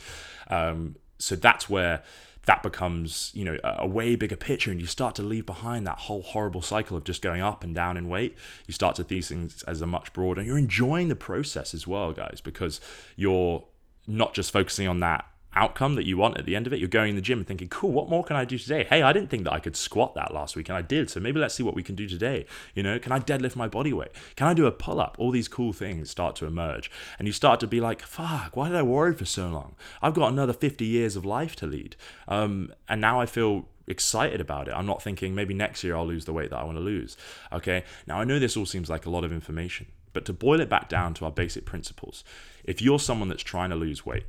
um, 0.50 0.96
so 1.26 1.36
that's 1.36 1.70
where 1.70 2.04
that 2.46 2.62
becomes 2.62 3.32
you 3.34 3.44
know 3.44 3.58
a 3.64 3.88
way 3.88 4.16
bigger 4.16 4.36
picture 4.36 4.72
and 4.72 4.80
you 4.80 4.88
start 4.88 5.16
to 5.16 5.24
leave 5.24 5.46
behind 5.46 5.86
that 5.88 5.98
whole 5.98 6.22
horrible 6.22 6.62
cycle 6.62 6.96
of 6.96 7.04
just 7.04 7.22
going 7.22 7.42
up 7.42 7.64
and 7.64 7.74
down 7.74 7.98
in 7.98 8.08
weight. 8.08 8.36
You 8.68 8.74
start 8.74 8.96
to 8.98 9.06
see 9.08 9.22
things 9.22 9.64
as 9.64 9.82
a 9.82 9.88
much 9.88 10.14
broader 10.14 10.42
you're 10.44 10.58
enjoying 10.58 11.10
the 11.10 11.16
process 11.16 11.74
as 11.74 11.88
well 11.88 12.12
guys 12.14 12.42
because 12.44 12.80
you're 13.16 13.64
not 14.08 14.34
just 14.34 14.52
focusing 14.52 14.88
on 14.88 15.00
that 15.00 15.26
outcome 15.56 15.96
that 15.96 16.06
you 16.06 16.18
want 16.18 16.38
at 16.38 16.46
the 16.46 16.56
end 16.56 16.68
of 16.68 16.74
it. 16.74 16.80
You're 16.80 16.90
going 16.90 17.10
in 17.10 17.16
the 17.16 17.22
gym 17.22 17.40
and 17.40 17.48
thinking, 17.48 17.68
cool, 17.70 17.92
what 17.92 18.10
more 18.10 18.24
can 18.24 18.36
I 18.36 18.46
do 18.46 18.58
today? 18.58 18.84
Hey, 18.84 19.02
I 19.02 19.14
didn't 19.14 19.30
think 19.30 19.44
that 19.46 19.54
I 19.54 19.60
could 19.60 19.76
squat 19.76 20.16
that 20.16 20.34
last 20.34 20.56
week 20.56 20.70
and 20.70 20.78
I 20.78 20.82
did. 20.82 21.10
So 21.10 21.20
maybe 21.20 21.40
let's 21.40 21.56
see 21.56 21.64
what 21.64 21.76
we 21.76 21.84
can 21.84 21.96
do 21.96 22.08
today. 22.08 22.46
You 22.74 22.84
know, 22.84 23.00
can 23.00 23.12
I 23.12 23.20
deadlift 23.20 23.56
my 23.56 23.68
body 23.68 23.94
weight? 23.94 24.12
Can 24.36 24.48
I 24.48 24.54
do 24.54 24.66
a 24.66 24.72
pull 24.72 25.00
up? 25.00 25.16
All 25.18 25.32
these 25.32 25.48
cool 25.48 25.74
things 25.74 26.10
start 26.10 26.36
to 26.38 26.46
emerge. 26.46 26.92
And 27.18 27.28
you 27.28 27.32
start 27.32 27.60
to 27.62 27.68
be 27.68 27.80
like, 27.80 28.02
fuck, 28.02 28.56
why 28.56 28.68
did 28.68 28.78
I 28.78 28.84
worry 28.84 29.14
for 29.14 29.26
so 29.26 29.48
long? 29.50 29.76
I've 30.02 30.14
got 30.14 30.32
another 30.32 30.54
50 30.54 30.86
years 30.86 31.16
of 31.16 31.26
life 31.26 31.56
to 31.58 31.68
lead. 31.68 31.96
Um, 32.28 32.74
and 32.90 33.00
now 33.00 33.20
I 33.20 33.26
feel 33.26 33.68
excited 33.88 34.42
about 34.42 34.68
it. 34.68 34.74
I'm 34.76 34.86
not 34.86 35.02
thinking 35.02 35.36
maybe 35.36 35.54
next 35.54 35.84
year 35.84 35.96
I'll 35.96 36.08
lose 36.08 36.26
the 36.26 36.34
weight 36.34 36.50
that 36.50 36.58
I 36.58 36.64
want 36.64 36.78
to 36.78 36.84
lose. 36.84 37.16
Okay. 37.54 37.84
Now 38.08 38.20
I 38.20 38.24
know 38.24 38.40
this 38.40 38.58
all 38.58 38.66
seems 38.66 38.90
like 38.90 39.06
a 39.06 39.10
lot 39.10 39.24
of 39.24 39.32
information, 39.32 39.88
but 40.14 40.26
to 40.26 40.34
boil 40.34 40.60
it 40.60 40.70
back 40.70 40.90
down 40.90 41.14
to 41.16 41.26
our 41.26 41.32
basic 41.32 41.66
principles, 41.66 42.24
if 42.64 42.82
you're 42.82 43.00
someone 43.00 43.30
that's 43.30 43.44
trying 43.44 43.70
to 43.70 43.76
lose 43.76 44.06
weight, 44.06 44.26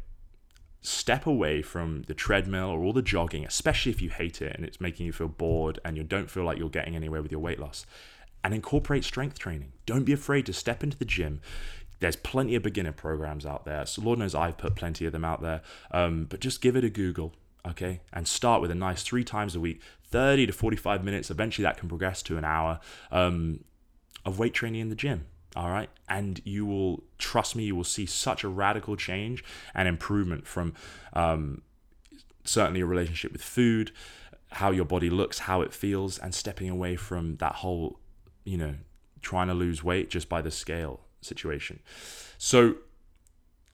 step 0.86 1.26
away 1.26 1.62
from 1.62 2.02
the 2.02 2.14
treadmill 2.14 2.68
or 2.68 2.84
all 2.84 2.92
the 2.92 3.02
jogging, 3.02 3.44
especially 3.44 3.90
if 3.90 4.00
you 4.00 4.08
hate 4.10 4.40
it 4.40 4.54
and 4.54 4.64
it's 4.64 4.80
making 4.80 5.04
you 5.04 5.12
feel 5.12 5.28
bored 5.28 5.80
and 5.84 5.96
you 5.96 6.04
don't 6.04 6.30
feel 6.30 6.44
like 6.44 6.58
you're 6.58 6.68
getting 6.68 6.94
anywhere 6.94 7.22
with 7.22 7.32
your 7.32 7.40
weight 7.40 7.58
loss, 7.58 7.84
and 8.44 8.54
incorporate 8.54 9.04
strength 9.04 9.38
training. 9.38 9.72
Don't 9.84 10.04
be 10.04 10.12
afraid 10.12 10.46
to 10.46 10.52
step 10.52 10.84
into 10.84 10.96
the 10.96 11.04
gym. 11.04 11.40
There's 11.98 12.14
plenty 12.14 12.54
of 12.54 12.62
beginner 12.62 12.92
programs 12.92 13.44
out 13.44 13.64
there. 13.64 13.84
So 13.86 14.02
Lord 14.02 14.18
knows 14.18 14.34
I've 14.34 14.58
put 14.58 14.76
plenty 14.76 15.06
of 15.06 15.12
them 15.12 15.24
out 15.24 15.42
there. 15.42 15.62
Um, 15.90 16.26
but 16.26 16.40
just 16.40 16.60
give 16.60 16.76
it 16.76 16.84
a 16.84 16.90
Google, 16.90 17.34
okay? 17.66 18.02
And 18.12 18.28
start 18.28 18.62
with 18.62 18.70
a 18.70 18.74
nice 18.74 19.02
three 19.02 19.24
times 19.24 19.56
a 19.56 19.60
week, 19.60 19.80
30 20.04 20.46
to 20.46 20.52
45 20.52 21.02
minutes. 21.02 21.30
Eventually 21.30 21.64
that 21.64 21.78
can 21.78 21.88
progress 21.88 22.22
to 22.22 22.38
an 22.38 22.44
hour 22.44 22.78
um, 23.10 23.64
of 24.24 24.38
weight 24.38 24.54
training 24.54 24.82
in 24.82 24.88
the 24.90 24.94
gym 24.94 25.26
all 25.56 25.70
right? 25.70 25.90
And 26.08 26.40
you 26.44 26.66
will 26.66 27.02
trust 27.18 27.56
me 27.56 27.64
you 27.64 27.76
will 27.76 27.84
see 27.84 28.06
such 28.06 28.44
a 28.44 28.48
radical 28.48 28.96
change 28.96 29.44
and 29.74 29.88
improvement 29.88 30.46
from 30.46 30.74
um, 31.12 31.62
certainly 32.44 32.80
a 32.80 32.86
relationship 32.86 33.32
with 33.32 33.42
food 33.42 33.92
how 34.52 34.70
your 34.70 34.84
body 34.84 35.10
looks 35.10 35.40
how 35.40 35.60
it 35.60 35.72
feels 35.72 36.18
and 36.18 36.32
stepping 36.32 36.70
away 36.70 36.94
from 36.94 37.36
that 37.36 37.56
whole 37.56 37.98
you 38.44 38.56
know 38.56 38.74
trying 39.20 39.48
to 39.48 39.54
lose 39.54 39.82
weight 39.82 40.08
just 40.08 40.28
by 40.28 40.40
the 40.40 40.50
scale 40.52 41.00
situation. 41.20 41.80
So 42.38 42.76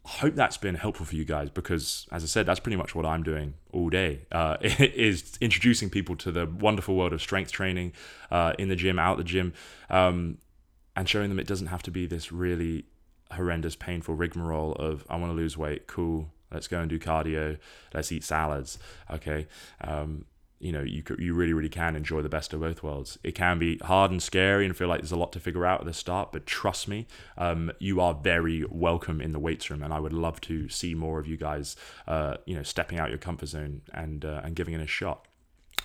hope 0.04 0.34
that's 0.34 0.56
been 0.56 0.74
helpful 0.74 1.06
for 1.06 1.14
you 1.14 1.24
guys 1.24 1.50
because, 1.50 2.06
as 2.10 2.24
I 2.24 2.26
said, 2.26 2.46
that's 2.46 2.58
pretty 2.58 2.76
much 2.76 2.94
what 2.94 3.06
I'm 3.06 3.22
doing 3.22 3.54
all 3.72 3.88
day. 3.90 4.22
Uh, 4.32 4.56
is 4.62 5.36
introducing 5.40 5.90
people 5.90 6.16
to 6.16 6.32
the 6.32 6.46
wonderful 6.46 6.96
world 6.96 7.12
of 7.12 7.20
strength 7.20 7.52
training 7.52 7.92
uh, 8.30 8.54
in 8.58 8.68
the 8.68 8.76
gym, 8.76 8.98
out 8.98 9.18
the 9.18 9.24
gym, 9.24 9.52
um, 9.90 10.38
and 10.96 11.08
showing 11.08 11.28
them 11.28 11.38
it 11.38 11.46
doesn't 11.46 11.68
have 11.68 11.82
to 11.84 11.90
be 11.90 12.06
this 12.06 12.32
really 12.32 12.84
horrendous, 13.32 13.76
painful 13.76 14.14
rigmarole 14.14 14.72
of 14.72 15.04
I 15.08 15.16
want 15.16 15.32
to 15.32 15.36
lose 15.36 15.56
weight, 15.56 15.86
cool, 15.86 16.30
let's 16.50 16.68
go 16.68 16.80
and 16.80 16.90
do 16.90 16.98
cardio, 16.98 17.58
let's 17.94 18.12
eat 18.12 18.24
salads, 18.24 18.78
okay. 19.10 19.46
Um, 19.80 20.26
you 20.62 20.70
know, 20.70 20.82
you 20.82 21.02
you 21.18 21.34
really 21.34 21.52
really 21.52 21.68
can 21.68 21.96
enjoy 21.96 22.22
the 22.22 22.28
best 22.28 22.52
of 22.52 22.60
both 22.60 22.84
worlds. 22.84 23.18
It 23.24 23.34
can 23.34 23.58
be 23.58 23.78
hard 23.78 24.12
and 24.12 24.22
scary 24.22 24.64
and 24.64 24.76
feel 24.76 24.86
like 24.86 25.00
there's 25.00 25.10
a 25.10 25.16
lot 25.16 25.32
to 25.32 25.40
figure 25.40 25.66
out 25.66 25.80
at 25.80 25.86
the 25.86 25.92
start, 25.92 26.30
but 26.30 26.46
trust 26.46 26.86
me, 26.86 27.08
um, 27.36 27.72
you 27.80 28.00
are 28.00 28.14
very 28.14 28.64
welcome 28.70 29.20
in 29.20 29.32
the 29.32 29.40
weights 29.40 29.70
room, 29.70 29.82
and 29.82 29.92
I 29.92 29.98
would 29.98 30.12
love 30.12 30.40
to 30.42 30.68
see 30.68 30.94
more 30.94 31.18
of 31.18 31.26
you 31.26 31.36
guys, 31.36 31.74
uh, 32.06 32.36
you 32.46 32.54
know, 32.54 32.62
stepping 32.62 33.00
out 33.00 33.08
your 33.08 33.18
comfort 33.18 33.48
zone 33.48 33.82
and 33.92 34.24
uh, 34.24 34.40
and 34.44 34.54
giving 34.54 34.72
it 34.72 34.80
a 34.80 34.86
shot. 34.86 35.26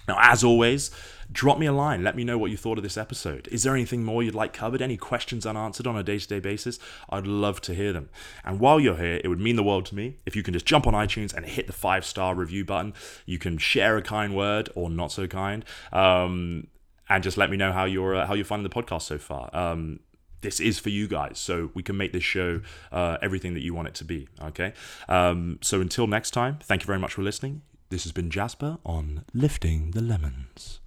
Now, 0.08 0.18
as 0.20 0.44
always, 0.44 0.92
drop 1.32 1.60
me 1.60 1.66
a 1.66 1.74
line. 1.74 2.04
Let 2.04 2.16
me 2.16 2.24
know 2.24 2.38
what 2.38 2.52
you 2.52 2.58
thought 2.58 2.78
of 2.78 2.84
this 2.84 2.98
episode. 2.98 3.48
Is 3.52 3.64
there 3.64 3.76
anything 3.76 4.04
more 4.04 4.24
you'd 4.24 4.36
like 4.36 4.54
covered? 4.54 4.82
Any 4.82 4.98
questions 4.98 5.46
unanswered 5.46 5.88
on 5.88 5.98
a 5.98 6.04
day 6.04 6.18
to 6.18 6.28
day 6.28 6.40
basis? 6.40 6.80
I'd 7.10 7.28
love 7.28 7.62
to 7.62 7.74
hear 7.74 7.94
them. 7.94 8.10
And 8.46 8.60
while 8.60 8.80
you're 8.80 8.98
here, 8.98 9.20
it 9.24 9.28
would 9.28 9.40
mean 9.40 9.56
the 9.56 9.64
world 9.64 9.86
to 9.88 9.96
me 9.96 10.18
if 10.26 10.36
you 10.36 10.44
can 10.44 10.54
just 10.54 10.66
jump 10.66 10.88
on 10.88 10.94
iTunes 10.94 11.34
and 11.34 11.46
hit 11.46 11.68
the 11.68 11.74
five 11.74 12.06
star 12.06 12.36
review 12.36 12.64
button. 12.64 12.94
You 13.26 13.38
can 13.38 13.58
share 13.58 13.98
a 13.98 14.02
kind 14.02 14.36
word 14.36 14.70
or 14.76 14.90
not 14.90 15.12
so 15.12 15.28
kind. 15.28 15.66
Um, 15.92 16.68
and 17.10 17.24
just 17.24 17.38
let 17.38 17.50
me 17.50 17.58
know 17.58 17.72
how 17.72 17.86
you're 17.86 18.16
uh, 18.16 18.26
how 18.26 18.34
you're 18.34 18.46
finding 18.46 18.70
the 18.70 18.84
podcast 18.84 19.04
so 19.04 19.18
far. 19.18 19.50
Um, 19.56 20.00
this 20.42 20.60
is 20.60 20.78
for 20.78 20.90
you 20.90 21.08
guys, 21.08 21.40
so 21.40 21.72
we 21.74 21.82
can 21.82 21.98
make 21.98 22.14
this 22.14 22.24
show 22.24 22.62
uh, 22.92 23.18
everything 23.22 23.54
that 23.56 23.62
you 23.62 23.74
want 23.74 23.88
it 23.88 23.96
to 23.96 24.06
be. 24.06 24.28
Okay. 24.42 24.74
Um, 25.10 25.58
so 25.62 25.82
until 25.82 26.06
next 26.06 26.32
time, 26.32 26.60
thank 26.62 26.84
you 26.84 26.86
very 26.88 27.00
much 27.00 27.14
for 27.14 27.24
listening. 27.24 27.64
This 27.90 28.04
has 28.04 28.12
been 28.12 28.30
Jasper 28.30 28.80
on 28.86 29.24
Lifting 29.34 29.92
the 29.92 30.02
Lemons. 30.02 30.82